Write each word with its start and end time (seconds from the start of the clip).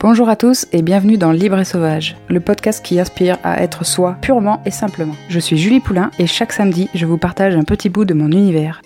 Bonjour 0.00 0.28
à 0.28 0.36
tous 0.36 0.68
et 0.70 0.82
bienvenue 0.82 1.18
dans 1.18 1.32
Libre 1.32 1.58
et 1.58 1.64
Sauvage, 1.64 2.16
le 2.28 2.38
podcast 2.38 2.84
qui 2.84 3.00
aspire 3.00 3.36
à 3.42 3.64
être 3.64 3.84
soi 3.84 4.16
purement 4.22 4.62
et 4.64 4.70
simplement. 4.70 5.16
Je 5.28 5.40
suis 5.40 5.58
Julie 5.58 5.80
Poulain 5.80 6.12
et 6.20 6.28
chaque 6.28 6.52
samedi, 6.52 6.88
je 6.94 7.04
vous 7.04 7.18
partage 7.18 7.56
un 7.56 7.64
petit 7.64 7.88
bout 7.88 8.04
de 8.04 8.14
mon 8.14 8.30
univers. 8.30 8.80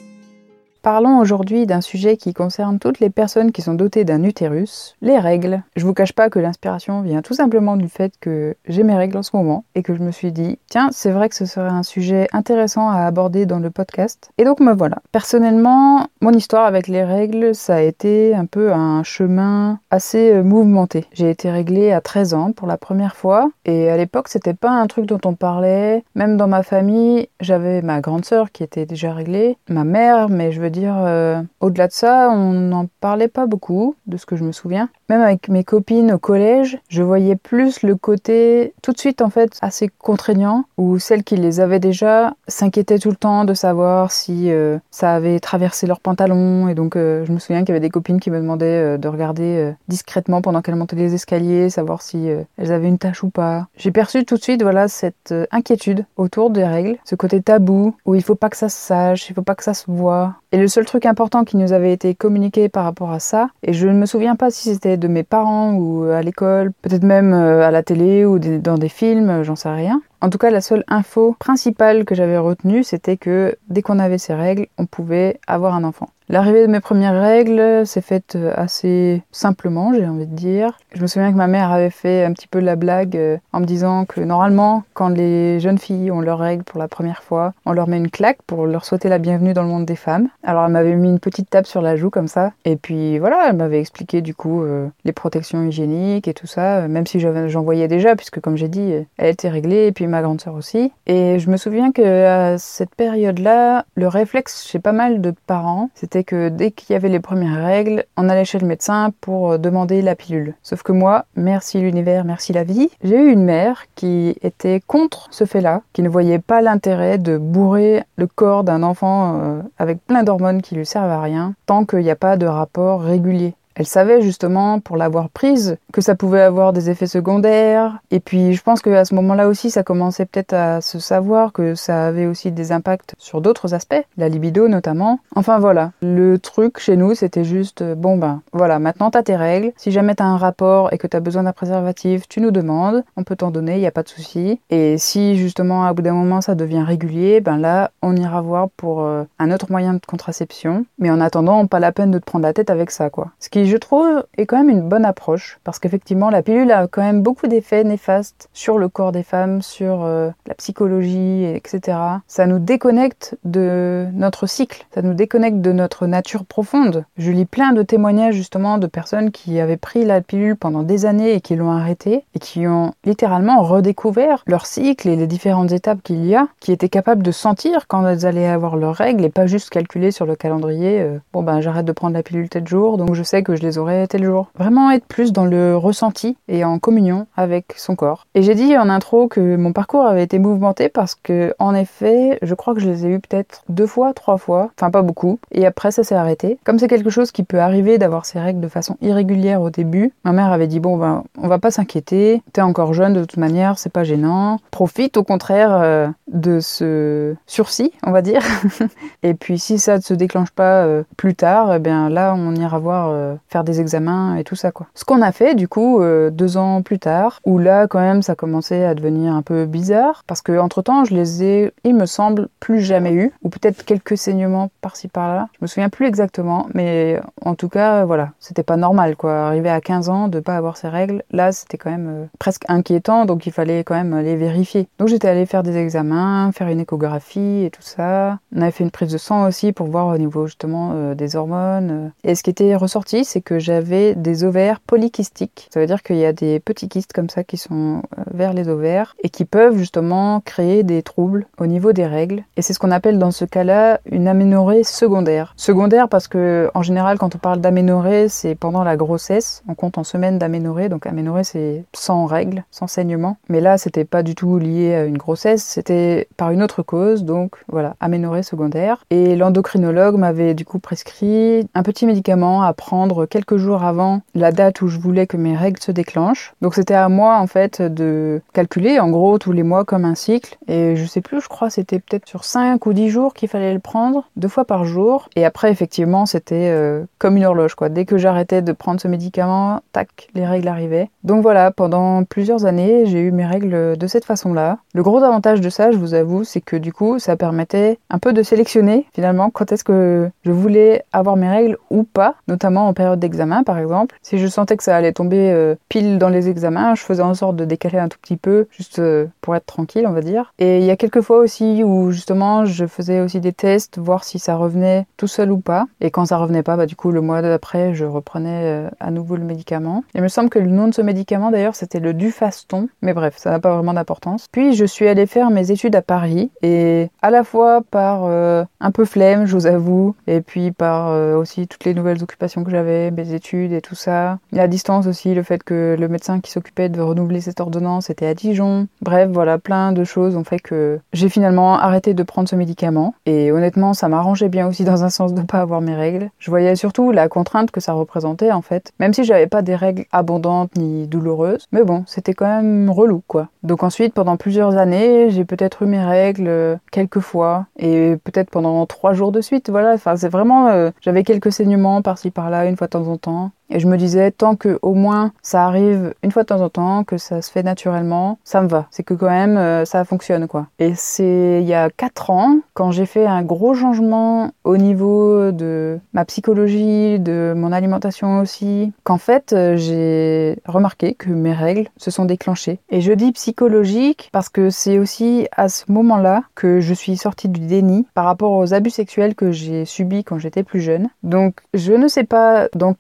Parlons 0.83 1.21
aujourd'hui 1.21 1.65
d'un 1.65 1.81
sujet 1.81 2.17
qui 2.17 2.35
concerne 2.35 2.81
toutes 2.81 2.99
les 2.99 3.09
personnes 3.09 3.53
qui 3.53 3.63
sont 3.63 3.75
dotées 3.75 4.05
d'un 4.05 4.25
utérus, 4.25 4.97
les 5.01 5.17
règles. 5.17 5.63
Je 5.77 5.87
vous 5.87 5.95
cache 5.95 6.13
pas 6.13 6.29
que 6.29 6.41
l'inspiration 6.41 7.03
vient 7.03 7.23
tout 7.23 7.35
simplement 7.35 7.77
du 7.77 7.89
fait 7.89 8.15
que 8.19 8.57
j'ai 8.67 8.83
mes 8.83 8.97
règles 8.97 9.17
en 9.17 9.23
ce 9.23 9.37
moment 9.37 9.65
et 9.77 9.85
que 9.85 9.95
je 9.95 10.03
me 10.03 10.11
suis 10.11 10.33
dit, 10.33 10.59
tiens, 10.69 10.89
c'est 10.91 11.13
vrai 11.13 11.29
que 11.29 11.37
ce 11.37 11.47
serait 11.47 11.69
un 11.69 11.85
sujet 11.85 12.27
intéressant 12.33 12.91
à 12.91 13.05
aborder 13.05 13.47
dans 13.47 13.61
le 13.61 13.71
podcast. 13.71 14.33
Et 14.39 14.45
donc 14.45 14.59
me 14.59 14.73
voilà. 14.73 14.97
Personnellement, 15.13 16.09
mon 16.21 16.33
histoire 16.33 16.67
avec 16.67 16.89
les 16.89 17.05
règles, 17.05 17.55
ça 17.55 17.77
a 17.77 17.81
été 17.81 18.35
un 18.35 18.47
peu 18.47 18.73
un 18.73 19.05
chemin 19.05 19.79
assez 19.93 20.33
euh, 20.33 20.43
mouvementé. 20.43 21.05
J'ai 21.13 21.31
été 21.31 21.49
réglée 21.49 21.93
à 21.93 22.01
13 22.01 22.35
ans 22.35 22.51
pour 22.51 22.67
la 22.67 22.77
première 22.77 23.15
fois 23.15 23.53
et 23.65 23.89
à 23.89 23.97
l'époque, 23.97 24.27
c'était 24.27 24.53
pas 24.53 24.71
un 24.71 24.89
truc 24.89 25.07
dont 25.07 25.21
on 25.27 25.35
parlait. 25.35 26.03
Même 26.17 26.37
dans 26.37 26.49
ma 26.49 26.65
famille, 26.65 27.29
j'avais 27.41 27.83
ma 27.83 28.01
grande 28.01 28.25
sœur 28.25 28.51
qui 28.51 28.65
était 28.65 28.85
déjà 28.85 29.13
réglée, 29.13 29.57
ma 29.69 29.85
mère, 29.85 30.29
mais 30.29 30.51
je 30.51 30.61
veux 30.61 30.72
dire, 30.73 30.97
euh, 30.99 31.43
au-delà 31.61 31.87
de 31.87 31.93
ça, 31.93 32.31
on 32.31 32.53
n'en 32.53 32.87
parlait 33.01 33.29
pas 33.29 33.47
beaucoup, 33.47 33.95
de 34.07 34.17
ce 34.17 34.27
que 34.27 34.37
je 34.37 34.45
me 34.45 34.53
souviens. 34.53 34.89
Même 35.13 35.21
avec 35.21 35.51
mes 35.51 35.63
copines 35.63 36.13
au 36.13 36.19
collège, 36.19 36.79
je 36.89 37.03
voyais 37.03 37.37
plus 37.37 37.83
le 37.83 37.97
côté 37.97 38.73
tout 38.81 38.93
de 38.93 38.99
suite 38.99 39.21
en 39.21 39.29
fait 39.29 39.59
assez 39.61 39.91
contraignant, 39.99 40.65
où 40.79 40.99
celles 40.99 41.23
qui 41.23 41.37
les 41.37 41.61
avaient 41.61 41.81
déjà 41.81 42.33
s'inquiétaient 42.49 42.99
tout 42.99 43.11
le 43.11 43.17
temps 43.17 43.45
de 43.45 43.53
savoir 43.53 44.11
si 44.11 44.51
euh, 44.51 44.79
ça 44.91 45.13
avait 45.13 45.39
traversé 45.39 45.87
leurs 45.87 46.01
pantalons, 46.01 46.67
et 46.69 46.75
donc 46.75 46.97
euh, 46.97 47.27
je 47.27 47.33
me 47.33 47.39
souviens 47.39 47.61
qu'il 47.61 47.69
y 47.69 47.73
avait 47.73 47.81
des 47.81 47.91
copines 47.91 48.21
qui 48.21 48.31
me 48.31 48.39
demandaient 48.39 48.97
de 48.97 49.09
regarder 49.09 49.75
discrètement 49.87 50.41
pendant 50.41 50.63
qu'elles 50.63 50.77
montaient 50.77 50.97
les 50.97 51.13
escaliers, 51.13 51.69
savoir 51.69 52.01
si 52.01 52.31
elles 52.57 52.73
avaient 52.73 52.89
une 52.89 52.97
tache 52.97 53.23
ou 53.23 53.29
pas. 53.29 53.67
J'ai 53.77 53.91
perçu 53.91 54.25
tout 54.25 54.37
de 54.37 54.43
suite 54.43 54.63
voilà 54.63 54.89
cette 54.89 55.35
inquiétude 55.51 56.07
autour 56.17 56.49
des 56.49 56.65
règles, 56.65 56.97
ce 57.05 57.17
côté 57.17 57.43
tabou 57.43 57.95
où 58.07 58.15
il 58.15 58.23
faut 58.23 58.35
pas 58.35 58.49
que 58.49 58.57
ça 58.57 58.71
se 58.71 58.79
sache, 58.79 59.29
il 59.29 59.35
faut 59.35 59.43
pas 59.43 59.57
que 59.57 59.65
ça 59.65 59.75
se 59.75 59.91
voit, 59.91 60.37
et 60.53 60.57
le 60.57 60.69
seul 60.69 60.87
truc 60.87 61.05
important 61.05 61.45
qui 61.45 61.59
nous 61.59 61.75
avait 61.75 61.93
été 61.93 62.15
communiqué 62.15 62.71
par 62.71 62.85
rapport 62.85 63.11
à 63.11 63.21
ça, 63.21 63.49
et 63.63 63.75
je 63.75 63.89
ne 63.89 63.99
me 63.99 64.07
souviens 64.07 64.37
pas 64.37 64.51
si 64.51 64.73
c'était 64.73 65.02
de 65.03 65.09
mes 65.09 65.25
parents 65.25 65.75
ou 65.75 66.05
à 66.05 66.23
l'école, 66.23 66.73
peut-être 66.83 67.03
même 67.03 67.35
euh, 67.35 67.67
à 67.67 67.71
la 67.71 67.83
télé 67.83 68.25
ou 68.25 68.39
dans 68.39 68.79
des 68.79 68.89
films, 68.89 69.43
j'en 69.43 69.57
sais 69.57 69.69
rien. 69.69 70.01
En 70.23 70.31
tout 70.31 70.39
cas, 70.39 70.51
la 70.51 70.61
seule 70.61 70.85
info 70.87 71.35
principale 71.37 72.05
que 72.05 72.15
j'avais 72.15 72.39
retenue, 72.39 72.85
c'était 72.85 73.17
que 73.17 73.57
dès 73.69 73.83
qu'on 73.83 73.99
avait 73.99 74.19
ces 74.19 74.35
règles, 74.35 74.69
on 74.79 74.87
pouvait 74.87 75.41
avoir 75.49 75.75
un 75.75 75.83
enfant. 75.83 76.11
L'arrivée 76.33 76.63
de 76.63 76.73
mes 76.73 76.81
premières 76.81 77.21
règles 77.21 77.85
s'est 77.85 78.01
faite 78.01 78.37
euh, 78.37 78.55
assez 78.57 79.23
simplement, 79.33 79.93
j'ai 79.93 80.07
envie 80.07 80.27
de 80.27 80.35
dire. 80.35 80.79
Je 80.95 81.03
me 81.03 81.07
souviens 81.07 81.31
que 81.31 81.37
ma 81.37 81.47
mère 81.47 81.71
avait 81.71 81.91
fait 81.91 82.25
un 82.25 82.33
petit 82.33 82.47
peu 82.47 82.59
la 82.59 82.75
blague 82.75 83.19
euh, 83.19 83.37
en 83.53 83.61
me 83.61 83.67
disant 83.67 84.07
que 84.07 84.21
normalement, 84.21 84.83
quand 84.95 85.11
les 85.11 85.61
jeunes 85.61 85.77
filles 85.77 86.11
ont 86.11 86.23
leurs 86.23 86.39
règles 86.39 86.65
pour 86.65 86.79
la 86.79 86.89
première 86.89 87.23
fois, 87.23 87.53
on 87.67 87.73
leur 87.73 87.87
met 87.87 87.99
une 87.99 88.11
claque 88.11 88.39
pour 88.47 88.67
leur 88.67 88.87
souhaiter 88.87 89.11
la 89.11 89.19
bienvenue 89.19 89.53
dans 89.53 89.63
le 89.63 89.69
monde 89.69 89.85
des 89.85 89.95
femmes. 89.95 90.29
Alors 90.43 90.65
elle 90.65 90.73
m'avait 90.73 90.95
mis 90.95 91.11
une 91.11 91.19
petite 91.19 91.51
tape 91.51 91.67
sur 91.67 91.83
la 91.83 91.97
joue 91.97 92.09
comme 92.09 92.29
ça, 92.29 92.53
et 92.65 92.77
puis 92.77 93.19
voilà, 93.19 93.49
elle 93.51 93.57
m'avait 93.57 93.81
expliqué 93.81 94.23
du 94.23 94.35
coup 94.35 94.63
euh, 94.63 94.89
les 95.05 95.13
protections 95.13 95.63
hygiéniques 95.63 96.29
et 96.29 96.35
tout 96.35 96.47
ça, 96.47 96.89
même 96.89 97.07
si 97.07 97.21
j'en 97.21 97.63
voyais 97.63 97.89
déjà, 97.89 98.17
puisque 98.17 98.41
comme 98.41 98.57
j'ai 98.57 98.69
dit, 98.69 98.95
elle 99.19 99.29
était 99.29 99.51
réglée, 99.51 99.89
et 99.89 99.93
puis 99.93 100.07
ma 100.13 100.23
grande 100.23 100.41
sœur 100.41 100.55
aussi. 100.55 100.93
Et 101.07 101.39
je 101.39 101.51
me 101.51 101.57
souviens 101.57 101.91
que 101.91 102.03
à 102.03 102.59
cette 102.59 102.95
période-là, 102.95 103.85
le 103.97 104.07
réflexe 104.09 104.65
chez 104.67 104.79
pas 104.79 104.93
mal 104.93 105.21
de 105.21 105.33
parents, 105.47 105.91
c'était 105.95 106.23
que 106.23 106.49
dès 106.49 106.71
qu'il 106.71 106.93
y 106.93 106.97
avait 106.97 107.09
les 107.09 107.19
premières 107.19 107.65
règles, 107.65 108.05
on 108.17 108.29
allait 108.29 108.45
chez 108.45 108.59
le 108.59 108.67
médecin 108.67 109.13
pour 109.21 109.53
euh, 109.53 109.59
demander 109.59 110.03
la 110.03 110.15
pilule. 110.15 110.55
Sauf 110.63 110.83
que 110.83 110.93
moi, 110.93 111.25
merci 111.35 111.81
l'univers, 111.81 112.25
merci 112.25 112.53
la 112.53 112.63
vie, 112.63 112.91
j'ai 113.03 113.17
eu 113.17 113.33
une 113.33 113.45
mère 113.45 113.87
qui 113.95 114.37
était 114.43 114.81
contre 114.87 115.29
ce 115.31 115.45
fait-là, 115.45 115.83
qui 115.93 116.03
ne 116.03 116.09
voyait 116.09 116.39
pas 116.39 116.61
l'intérêt 116.61 117.19
de 117.19 117.39
bourrer 117.39 118.05
le 118.17 118.27
corps 118.27 118.65
d'un 118.65 118.83
enfant 118.83 119.41
euh, 119.41 119.63
avec 119.79 120.05
plein 120.07 120.23
d'hormones 120.23 120.63
qui 120.63 120.75
lui 120.75 120.87
servent 120.87 121.11
à 121.11 121.23
rien, 121.23 121.55
tant 121.67 121.85
qu'il 121.85 122.01
n'y 122.01 122.11
a 122.11 122.17
pas 122.17 122.37
de 122.37 122.47
rapport 122.47 123.01
régulier. 123.01 123.55
Elle 123.75 123.87
savait 123.87 124.21
justement, 124.21 124.81
pour 124.81 124.97
l'avoir 124.97 125.29
prise, 125.29 125.77
que 125.93 126.01
ça 126.01 126.15
pouvait 126.15 126.41
avoir 126.43 126.73
des 126.73 126.91
effets 126.91 127.07
secondaires. 127.07 127.99
Et 128.11 128.21
puis, 128.21 128.55
je 128.55 128.63
pense 128.63 128.81
qu'à 128.81 129.05
ce 129.05 129.15
moment-là 129.15 129.49
aussi, 129.49 129.71
ça 129.71 129.83
commençait 129.83 130.27
peut-être 130.27 130.53
à 130.53 130.81
se 130.81 130.99
savoir 130.99 131.53
que 131.53 131.75
ça 131.75 132.07
avait 132.07 132.27
aussi 132.27 132.53
des 132.53 132.73
impacts 132.73 133.15
sur 133.19 133.41
d'autres 133.41 133.75
aspects, 133.75 134.03
la 134.17 134.29
libido 134.29 134.69
notamment. 134.69 135.21
Enfin 135.35 135.59
voilà, 135.59 135.93
le 136.03 136.39
truc 136.39 136.79
chez 136.79 136.97
nous, 136.97 137.15
c'était 137.15 137.45
juste, 137.45 137.83
euh, 137.83 137.95
bon 137.95 138.17
ben, 138.17 138.43
voilà, 138.53 138.79
maintenant 138.79 139.11
t'as 139.11 139.23
tes 139.23 139.37
règles. 139.37 139.73
Si 139.77 139.91
jamais 139.91 140.15
t'as 140.15 140.25
un 140.25 140.37
rapport 140.37 140.93
et 140.93 140.99
que 140.99 141.07
t'as 141.07 141.21
besoin 141.21 141.45
d'un 141.45 141.53
préservatif, 141.53 142.29
tu 142.29 142.41
nous 142.41 142.51
demandes, 142.51 143.05
on 143.17 143.25
peut 143.25 143.37
t'en 143.37 143.51
donner, 143.51 143.75
il 143.77 143.81
n'y 143.81 143.87
a 143.87 143.93
pas 143.93 144.03
de 144.03 144.09
souci. 144.09 144.61
Et 144.71 144.99
si 144.99 145.37
justement, 145.37 145.85
à 145.85 145.93
bout 145.93 146.03
d'un 146.03 146.15
moment, 146.15 146.41
ça 146.41 146.55
devient 146.55 146.83
régulier, 146.83 147.41
ben 147.41 147.59
là, 147.59 147.91
on 148.03 148.17
ira 148.17 148.41
voir 148.41 148.69
pour 148.77 149.03
euh, 149.03 149.25
un 149.39 149.51
autre 149.51 149.67
moyen 149.71 149.95
de 149.95 150.01
contraception. 150.07 150.85
Mais 150.99 151.11
en 151.11 151.21
attendant, 151.21 151.67
pas 151.67 151.81
la 151.81 151.93
peine 151.93 152.11
de 152.11 152.19
te 152.19 152.25
prendre 152.25 152.45
la 152.45 152.53
tête 152.53 152.71
avec 152.71 152.91
ça, 152.91 153.11
quoi. 153.11 153.31
Ce 153.39 153.49
qui 153.49 153.62
je 153.67 153.77
trouve, 153.77 154.25
est 154.37 154.47
quand 154.47 154.57
même 154.57 154.71
une 154.71 154.89
bonne 154.89 155.05
approche, 155.05 155.59
parce 155.65 155.79
qu'effectivement, 155.79 156.31
la 156.31 156.43
pilule 156.43 156.71
a 156.71 156.87
quand 156.87 157.03
même 157.03 157.23
beaucoup 157.23 157.47
d'effets 157.47 157.85
néfastes 157.85 158.49
sur 158.53 158.79
le 158.79 158.89
corps 158.89 159.13
des 159.13 159.23
femmes, 159.23 159.63
sur 159.63 160.05
euh, 160.05 160.31
la 160.47 160.55
psychologie, 160.55 161.45
etc. 161.45 161.99
Ça 162.27 162.47
nous 162.47 162.59
déconnecte 162.59 163.37
de 163.45 164.07
notre 164.15 164.47
cycle, 164.47 164.87
ça 164.95 165.03
nous 165.03 165.15
déconnecte 165.15 165.61
de 165.61 165.73
notre 165.73 166.07
nature 166.07 166.45
profonde. 166.45 167.05
Je 167.17 167.31
lis 167.31 167.45
plein 167.45 167.73
de 167.73 167.83
témoignages 167.83 168.35
justement 168.35 168.79
de 168.79 168.87
personnes 168.87 169.31
qui 169.31 169.61
avaient 169.61 169.77
pris 169.77 170.05
la 170.05 170.21
pilule 170.21 170.57
pendant 170.57 170.83
des 170.83 171.07
années 171.07 171.35
et 171.35 171.41
qui 171.41 171.57
l'ont 171.57 171.71
arrêtée, 171.73 172.25
et 172.35 172.39
qui 172.39 172.67
ont 172.67 172.95
littéralement 173.05 173.63
redécouvert 173.63 174.43
leur 174.47 174.67
cycle 174.67 175.09
et 175.09 175.17
les 175.17 175.27
différentes 175.27 175.73
étapes 175.73 176.03
qu'il 176.03 176.25
y 176.25 176.35
a, 176.35 176.49
qui 176.61 176.73
étaient 176.73 176.89
capables 176.89 177.23
de 177.23 177.31
sentir 177.31 177.87
quand 177.89 178.07
elles 178.07 178.27
allaient 178.27 178.47
avoir 178.47 178.77
leurs 178.77 178.95
règles 178.95 179.25
et 179.25 179.31
pas 179.31 179.47
juste 179.47 179.71
calculer 179.71 180.11
sur 180.11 180.27
le 180.27 180.37
calendrier, 180.37 181.01
euh, 181.01 181.19
bon 181.33 181.43
ben 181.43 181.61
j'arrête 181.61 181.87
de 181.87 181.93
prendre 181.93 182.15
la 182.15 182.23
pilule 182.23 182.49
tel 182.49 182.67
jour, 182.67 182.99
donc 182.99 183.15
je 183.15 183.23
sais 183.23 183.43
que 183.43 183.52
je 183.57 183.63
les 183.63 183.79
aurais 183.79 184.07
tel 184.07 184.25
jour. 184.25 184.49
Vraiment 184.59 184.91
être 184.91 185.07
plus 185.07 185.33
dans 185.33 185.45
le 185.45 185.77
ressenti 185.77 186.37
et 186.49 186.65
en 186.65 186.79
communion 186.79 187.27
avec 187.37 187.75
son 187.77 187.97
corps. 187.97 188.27
Et 188.35 188.43
j'ai 188.43 188.55
dit 188.55 188.77
en 188.77 188.89
intro 188.89 189.29
que 189.29 189.57
mon 189.57 189.73
parcours 189.73 190.07
avait 190.07 190.23
été 190.23 190.39
mouvementé 190.39 190.89
parce 190.89 191.15
que, 191.15 191.55
en 191.59 191.75
effet, 191.75 192.39
je 192.43 192.55
crois 192.55 192.75
que 192.75 192.81
je 192.81 192.89
les 192.89 193.07
ai 193.07 193.11
eu 193.11 193.21
peut-être 193.21 193.63
deux 193.69 193.87
fois, 193.87 194.13
trois 194.15 194.39
fois, 194.39 194.71
enfin 194.79 194.91
pas 194.91 195.03
beaucoup, 195.03 195.39
et 195.51 195.67
après 195.67 195.91
ça 195.91 196.05
s'est 196.05 196.15
arrêté. 196.15 196.59
Comme 196.65 196.79
c'est 196.79 196.89
quelque 196.89 197.11
chose 197.11 197.33
qui 197.33 197.43
peut 197.43 197.61
arriver 197.61 197.99
d'avoir 197.99 198.27
ces 198.27 198.39
règles 198.39 198.61
de 198.61 198.69
façon 198.69 198.97
irrégulière 199.01 199.63
au 199.63 199.71
début, 199.71 200.13
ma 200.25 200.33
mère 200.33 200.53
avait 200.53 200.67
dit 200.67 200.81
bon 200.81 200.97
ben 200.97 201.25
on 201.39 201.49
va 201.49 201.59
pas 201.59 201.71
s'inquiéter, 201.71 202.43
t'es 202.53 202.61
encore 202.61 202.95
jeune 202.95 203.15
de 203.15 203.21
toute 203.21 203.39
manière, 203.39 203.79
c'est 203.79 203.93
pas 203.93 204.05
gênant, 204.05 204.59
profite 204.71 205.17
au 205.17 205.25
contraire 205.25 205.73
euh, 205.73 206.09
de 206.29 206.61
ce 206.61 207.35
sursis, 207.47 207.93
on 208.05 208.11
va 208.11 208.23
dire. 208.23 208.43
et 209.23 209.35
puis 209.35 209.59
si 209.59 209.79
ça 209.79 209.97
ne 209.97 210.03
se 210.03 210.15
déclenche 210.15 210.51
pas 210.51 210.85
euh, 210.85 211.03
plus 211.17 211.35
tard, 211.35 211.75
eh 211.75 211.79
bien 211.79 212.09
là 212.09 212.35
on 212.37 212.55
ira 212.55 212.79
voir 212.79 213.09
euh, 213.11 213.35
faire 213.53 213.65
des 213.65 213.81
examens 213.81 214.37
et 214.37 214.45
tout 214.45 214.57
ça 214.57 214.73
quoi. 214.73 214.87
Ce 214.95 215.05
qu'on 215.05 215.23
a 215.23 215.31
fait 215.31 215.55
du 215.55 215.69
coup 215.69 216.01
euh, 216.01 216.31
deux 216.31 216.57
ans 216.57 216.83
plus 216.83 216.99
tard, 216.99 217.41
où 217.45 217.59
là 217.59 217.87
quand 217.87 218.01
même 218.01 218.23
ça 218.23 218.35
commençait 218.35 218.85
à 218.85 218.95
devenir 218.95 219.35
un 219.35 219.43
peu 219.43 219.67
bizarre, 219.67 220.25
parce 220.27 220.41
que 220.41 220.59
entre 220.59 220.83
temps 220.83 221.05
je 221.05 221.15
les 221.15 221.45
ai, 221.45 221.73
il 221.85 221.95
me 221.95 222.07
semble, 222.07 222.49
plus 222.61 222.81
jamais 222.81 223.13
eu, 223.13 223.33
ou 223.43 223.51
peut-être 223.51 223.85
quelques 223.85 224.17
saignements 224.17 224.71
par-ci 224.81 225.09
par-là. 225.09 225.49
Je 225.53 225.59
me 225.63 225.67
souviens 225.67 225.91
plus 225.91 226.07
exactement, 226.07 226.67
mais 226.75 227.21
en 227.45 227.55
tout 227.55 227.69
cas 227.69 228.05
voilà, 228.05 228.31
c'était 228.41 228.63
pas 228.63 228.77
normal 228.77 229.17
quoi. 229.17 229.47
Arriver 229.47 229.71
à 229.71 229.81
15 229.81 230.09
ans 230.09 230.29
de 230.29 230.41
pas 230.41 230.57
avoir 230.57 230.77
ces 230.77 230.89
règles, 230.89 231.23
là 231.31 231.53
c'était 231.53 231.77
quand 231.77 231.91
même 231.91 232.09
euh, 232.09 232.27
presque 232.39 232.65
inquiétant, 232.69 233.27
donc 233.27 233.47
il 233.47 233.53
fallait 233.53 233.85
quand 233.85 233.95
même 233.95 234.19
les 234.19 234.37
vérifier. 234.37 234.89
Donc 234.99 235.09
j'étais 235.09 235.29
allée 235.29 235.47
faire 235.47 235.63
des 235.63 235.77
examens, 235.77 236.51
faire 236.53 236.69
une 236.69 236.81
échographie 236.81 237.65
et 237.65 237.71
tout 237.71 237.83
ça. 237.83 238.39
On 238.57 238.63
avait 238.63 238.71
fait 238.71 238.85
une 238.85 238.91
prise 238.91 239.13
de 239.13 239.19
sang 239.19 239.47
aussi 239.47 239.73
pour 239.73 239.89
voir 239.89 240.07
au 240.07 240.17
niveau 240.17 240.47
justement 240.47 240.93
euh, 240.95 241.15
des 241.15 241.37
hormones. 241.37 242.13
Et 242.25 242.35
ce 242.35 242.43
qui 242.43 242.51
était 242.51 242.75
ressorti, 242.75 243.25
c'est 243.25 243.42
que 243.43 243.59
j'avais 243.59 244.15
des 244.15 244.45
ovaires 244.45 244.81
polykystiques. 244.81 245.69
Ça 245.73 245.81
veut 245.81 245.87
dire 245.87 246.03
qu'il 246.03 246.17
y 246.17 246.25
a 246.25 246.33
des 246.33 246.61
petits 246.61 246.89
kystes 246.89 247.13
comme 247.13 247.29
ça 247.29 247.45
qui 247.45 247.57
sont 247.57 248.03
euh, 248.19 248.23
vers 248.33 248.53
les 248.53 248.69
ovaires 248.69 249.15
et 249.23 249.29
qui 249.29 249.45
peuvent 249.45 249.77
justement 249.77 250.41
créer 250.41 250.83
des 250.83 251.03
troubles 251.03 251.47
au 251.59 251.67
niveau 251.67 251.93
des 251.93 252.07
règles. 252.07 252.45
Et 252.57 252.63
c'est 252.63 252.73
ce 252.73 252.79
qu'on 252.79 252.91
appelle 252.91 253.19
dans 253.19 253.31
ce 253.31 253.45
cas-là 253.45 254.01
une 254.11 254.29
aménorrhée 254.29 254.85
secondaire. 254.85 255.55
Secondaire 255.57 256.09
parce 256.09 256.29
que 256.29 256.71
en 256.75 256.83
général 256.83 257.19
quand 257.19 257.35
on 257.35 257.39
parle 257.39 257.61
d'aménorrhée, 257.61 258.29
c'est 258.29 258.55
pendant 258.55 258.85
la 258.85 258.97
grossesse. 258.97 259.63
On 259.69 259.75
compte 259.75 259.99
en 259.99 260.05
semaines 260.05 260.39
d'aménorrhée. 260.39 260.89
Donc 260.89 261.07
aménorrhée 261.07 261.45
c'est 261.45 261.85
sans 261.93 262.27
règles, 262.27 262.65
sans 262.71 262.87
saignement. 262.87 263.37
Mais 263.49 263.61
là 263.61 263.79
c'était 263.79 264.05
pas 264.05 264.23
du 264.23 264.35
tout 264.35 264.59
lié 264.59 264.95
à 264.95 265.05
une 265.05 265.19
grossesse, 265.19 265.63
c'était 265.63 266.29
par 266.37 266.51
une 266.51 266.63
autre 266.63 266.83
cause. 266.83 267.25
Donc 267.25 267.57
voilà, 267.69 267.97
aménorrhée 268.01 268.43
secondaire. 268.43 269.05
Et 269.11 269.37
l'endocrinologue 269.37 270.17
m'avait 270.17 270.55
du 270.55 270.65
coup 270.65 270.79
prescrit 270.79 271.69
un 271.75 271.83
petit 271.83 272.07
médicament 272.07 272.63
à 272.63 272.73
prendre 272.73 273.27
quelques 273.33 273.57
jours 273.57 273.83
avant 273.83 274.21
la 274.35 274.53
date 274.53 274.83
où 274.83 274.89
je 274.89 274.99
voulais 274.99 275.27
que 275.27 275.39
mes 275.39 275.57
règles 275.57 275.81
se 275.81 275.91
déclenchent. 275.91 276.53
Donc 276.61 276.75
c'était 276.75 276.93
à 276.93 277.09
moi 277.09 277.39
en 277.39 277.47
fait 277.47 277.81
de 277.81 278.43
calculer 278.53 279.01
en 279.01 279.09
gros 279.09 279.39
tous 279.39 279.53
les 279.53 279.63
mois 279.63 279.87
comme 279.87 280.05
un 280.05 280.15
cycle. 280.15 280.59
Et 280.69 280.97
je 280.97 281.07
sais 281.07 281.23
plus, 281.23 281.41
je 281.41 281.49
crois 281.49 281.71
c'était 281.71 281.99
peut-être 281.99 282.29
sur 282.29 282.45
5 282.45 282.85
ou 282.85 282.93
10 282.93 283.09
jours 283.09 283.33
qu'il 283.33 283.49
fallait 283.49 283.73
le 283.73 283.81
prendre, 283.81 284.29
deux 284.37 284.49
fois 284.49 284.67
par 284.67 284.85
jour. 284.85 285.31
Et 285.35 285.47
après 285.47 285.71
effectivement 285.71 286.27
c'était 286.27 286.69
euh, 286.69 287.05
comme 287.17 287.39
une 287.39 287.47
horloge 287.47 287.75
quoi. 287.75 287.89
Dès 287.89 288.05
que 288.05 288.19
j'arrêtais 288.19 288.61
de 288.61 288.73
prendre 288.73 289.01
ce 289.01 289.09
médicament, 289.09 289.81
tac, 289.93 290.29
les 290.35 290.45
règles 290.45 290.69
arrivaient. 290.69 291.09
Donc 291.25 291.41
voilà, 291.41 291.71
pendant 291.71 292.25
plusieurs 292.25 292.67
années 292.67 293.07
j'ai 293.07 293.21
eu 293.21 293.33
mes 293.33 293.47
règles 293.47 293.97
de 293.97 294.07
cette 294.07 294.27
façon-là. 294.27 294.77
Le 294.93 295.03
gros 295.03 295.25
avantage 295.25 295.63
de 295.63 295.71
ça, 295.71 295.91
je 295.91 295.97
vous 295.97 296.13
avoue, 296.13 296.45
c'est 296.45 296.61
que 296.61 296.77
du 296.77 296.93
coup 296.93 297.19
ça 297.19 297.37
permettait 297.37 297.99
un 298.11 298.19
peu 298.19 298.35
de 298.35 298.43
sélectionner 298.43 299.07
finalement 299.15 299.49
quand 299.49 299.73
est-ce 299.73 299.85
que 299.85 300.29
je 300.45 300.51
voulais 300.51 301.05
avoir 301.15 301.37
mes 301.37 301.49
règles 301.49 301.79
ou 301.89 302.03
pas, 302.03 302.35
notamment 302.47 302.89
en 302.89 302.93
période 302.93 303.12
d'examen 303.17 303.63
par 303.63 303.79
exemple. 303.79 304.17
Si 304.23 304.39
je 304.39 304.47
sentais 304.47 304.77
que 304.77 304.83
ça 304.83 304.97
allait 304.97 305.13
tomber 305.13 305.51
euh, 305.51 305.75
pile 305.89 306.19
dans 306.19 306.29
les 306.29 306.49
examens, 306.49 306.95
je 306.95 307.03
faisais 307.03 307.23
en 307.23 307.35
sorte 307.35 307.57
de 307.57 307.65
décaler 307.65 307.99
un 307.99 308.09
tout 308.09 308.19
petit 308.21 308.37
peu, 308.37 308.67
juste 308.71 308.99
euh, 308.99 309.27
pour 309.41 309.57
être 309.57 309.67
tranquille, 309.67 310.07
on 310.07 310.13
va 310.13 310.21
dire. 310.21 310.53
Et 310.59 310.79
il 310.79 310.85
y 310.85 310.91
a 310.91 310.97
quelques 310.97 311.21
fois 311.21 311.39
aussi 311.39 311.83
où 311.85 312.11
justement 312.11 312.65
je 312.65 312.87
faisais 312.87 313.21
aussi 313.21 313.41
des 313.41 313.53
tests, 313.53 313.99
voir 313.99 314.25
si 314.25 314.39
ça 314.39 314.57
revenait 314.57 315.07
tout 315.17 315.27
seul 315.27 315.51
ou 315.51 315.59
pas. 315.59 315.87
Et 316.01 316.11
quand 316.11 316.27
ça 316.27 316.37
revenait 316.37 316.63
pas, 316.63 316.77
bah 316.77 316.87
du 316.87 316.97
coup 316.97 317.11
le 317.11 317.21
mois 317.21 317.43
d'après, 317.43 317.95
je 317.95 318.05
reprenais 318.05 318.63
euh, 318.65 318.91
à 319.01 319.11
nouveau 319.11 319.37
le 319.37 319.45
médicament. 319.45 320.05
Il 320.15 320.23
me 320.23 320.29
semble 320.29 320.51
que 320.51 320.59
le 320.59 320.71
nom 320.71 320.89
de 320.89 320.95
ce 320.95 321.03
médicament 321.03 321.51
d'ailleurs 321.51 321.75
c'était 321.75 322.01
le 322.01 322.15
Dufaston, 322.15 322.89
mais 323.03 323.15
bref, 323.15 323.35
ça 323.37 323.51
n'a 323.51 323.61
pas 323.61 323.75
vraiment 323.75 323.95
d'importance. 323.95 324.47
Puis 324.51 324.75
je 324.75 324.85
suis 324.85 325.09
allée 325.09 325.27
faire 325.27 325.51
mes 325.51 325.71
études 325.71 325.97
à 325.97 326.03
Paris 326.03 326.51
et 326.63 327.11
à 327.23 327.31
la 327.31 327.45
fois 327.45 327.83
par 327.91 328.25
un 328.25 328.91
peu 328.93 329.05
flemme, 329.05 329.47
je 329.47 329.55
vous 329.55 329.67
avoue, 329.67 330.15
et 330.27 330.41
puis 330.41 330.73
par 330.73 331.13
aussi 331.37 331.67
toutes 331.67 331.85
les 331.85 331.95
nouvelles 331.95 332.23
occupations 332.23 332.65
que 332.65 332.71
j'avais, 332.71 333.02
mes 333.11 333.35
études 333.35 333.73
et 333.73 333.81
tout 333.81 333.95
ça. 333.95 334.39
La 334.53 334.69
distance 334.69 335.07
aussi, 335.07 335.35
le 335.35 335.43
fait 335.43 335.63
que 335.63 335.97
le 335.99 336.09
médecin 336.09 336.41
qui 336.41 336.51
s'occupait 336.51 336.89
de 336.89 337.01
renouveler 337.01 337.41
cette 337.41 337.61
ordonnance 337.61 338.11
était 338.11 338.27
à 338.27 338.35
Dijon. 338.35 338.87
Bref, 339.01 339.31
voilà, 339.33 339.59
plein 339.59 339.93
de 339.93 340.05
choses 340.05 340.37
ont 340.37 340.45
fait 340.45 340.61
que 340.61 341.01
j'ai 341.13 341.29
finalement 341.29 341.75
arrêté 341.79 342.15
de 342.15 342.23
prendre 342.23 342.49
ce 342.49 342.57
médicament. 342.57 343.15
Et 343.27 343.53
honnêtement, 343.53 343.95
ça 343.95 344.09
m'arrangeait 344.09 344.49
bien 344.49 344.69
aussi 344.69 344.85
dans 344.85 345.05
un 345.05 345.11
sens 345.11 345.35
de 345.35 345.41
ne 345.41 345.47
pas 345.47 345.61
avoir 345.61 345.81
mes 345.81 345.95
règles. 345.95 346.31
Je 346.39 346.51
voyais 346.51 346.77
surtout 346.77 347.13
la 347.13 347.29
contrainte 347.29 347.71
que 347.71 347.81
ça 347.81 347.93
représentait 347.93 348.53
en 348.53 348.63
fait. 348.63 348.93
Même 349.01 349.15
si 349.15 349.25
j'avais 349.25 349.47
pas 349.47 349.63
des 349.63 349.75
règles 349.75 350.05
abondantes 350.13 350.77
ni 350.77 351.07
douloureuses. 351.07 351.67
Mais 351.73 351.85
bon, 351.85 352.05
c'était 352.07 352.35
quand 352.35 352.47
même 352.47 352.91
relou 352.91 353.23
quoi. 353.27 353.49
Donc 353.63 353.83
ensuite, 353.83 354.15
pendant 354.15 354.37
plusieurs 354.37 354.77
années, 354.77 355.31
j'ai 355.31 355.45
peut-être 355.45 355.83
eu 355.83 355.87
mes 355.87 356.03
règles 356.05 356.49
euh, 356.49 356.77
quelques 356.91 357.21
fois. 357.21 357.67
Et 357.79 358.17
peut-être 358.25 358.51
pendant 358.51 358.85
trois 358.87 359.13
jours 359.13 359.33
de 359.33 359.41
suite. 359.41 359.71
Voilà, 359.71 359.93
enfin 359.95 360.17
c'est 360.17 360.29
vraiment... 360.29 360.69
Euh, 360.69 360.91
j'avais 361.01 361.23
quelques 361.23 361.53
saignements 361.53 362.03
par-ci 362.03 362.31
par-là, 362.31 362.67
une 362.67 362.77
fois 362.77 362.89
temps 362.93 363.09
en 363.09 363.19
temps. 363.19 363.53
Et 363.75 363.81
je 363.81 363.89
me 363.89 363.97
disais, 363.97 364.31
tant 364.31 364.55
que 364.55 364.79
au 364.83 364.93
moins 364.93 365.33
ça 365.41 365.65
arrive 365.65 366.13
une 366.23 366.31
fois 366.31 366.43
de 366.43 366.49
temps 366.49 366.61
en 366.61 366.69
temps, 366.69 367.05
que 367.05 367.17
ça 367.17 367.41
se 367.41 367.51
fait 367.51 367.63
naturellement, 367.63 368.39
ça 368.45 368.61
me 368.61 368.69
va. 368.69 368.87
C'est 368.91 369.03
que 369.03 369.15
quand 369.15 369.31
même 369.31 369.57
euh, 369.57 369.87
ça 369.87 370.05
fonctionne 370.05 370.47
quoi. 370.47 370.67
Et 370.79 370.93
c'est 370.95 371.61
il 371.63 371.67
y 371.67 371.73
a 371.73 371.89
4 371.89 372.31
ans, 372.31 372.59
quand 372.75 372.91
j'ai 372.91 373.07
fait 373.07 373.27
un 373.27 373.43
gros 373.43 373.75
changement 373.75 374.51
au 374.65 374.77
niveau 374.77 375.53
de 375.53 375.99
ma 376.13 376.27
psychologie, 376.27 377.19
de 377.19 377.55
mon 377.57 377.73
alimentation 377.73 378.41
aussi, 378.41 378.93
qu'en 379.05 379.17
fait 379.17 379.55
euh, 379.55 379.77
j'ai 379.77 380.59
remarqué 380.67 381.15
que 381.15 381.31
mes 381.31 381.55
règles 381.55 381.89
se 381.97 382.11
sont 382.11 382.27
déclenchées. 382.27 382.79
Et 382.91 383.01
je 383.01 383.13
dis 383.13 383.33
psychologique 383.33 384.29
parce 384.33 384.51
que 384.51 384.69
c'est 384.69 384.99
aussi 384.99 385.49
à 385.57 385.71
ce 385.71 385.91
moment-là 385.91 386.43
que 386.55 386.81
je 386.81 386.93
suis 386.93 387.17
sortie 387.17 387.49
du 387.49 387.61
déni 387.61 388.07
par 388.13 388.27
rapport 388.27 388.53
aux 388.53 388.75
abus 388.75 388.91
sexuels 388.91 389.35
que 389.35 389.51
j'ai 389.51 389.87
subis 389.87 390.25
quand 390.25 390.39
j'étais 390.39 390.63
plus 390.63 390.81
jeune. 390.81 391.09
Donc 391.23 391.55
je 391.73 391.95
ne 391.95 392.07
sais 392.07 392.25
pas 392.25 392.69
dans 392.75 392.93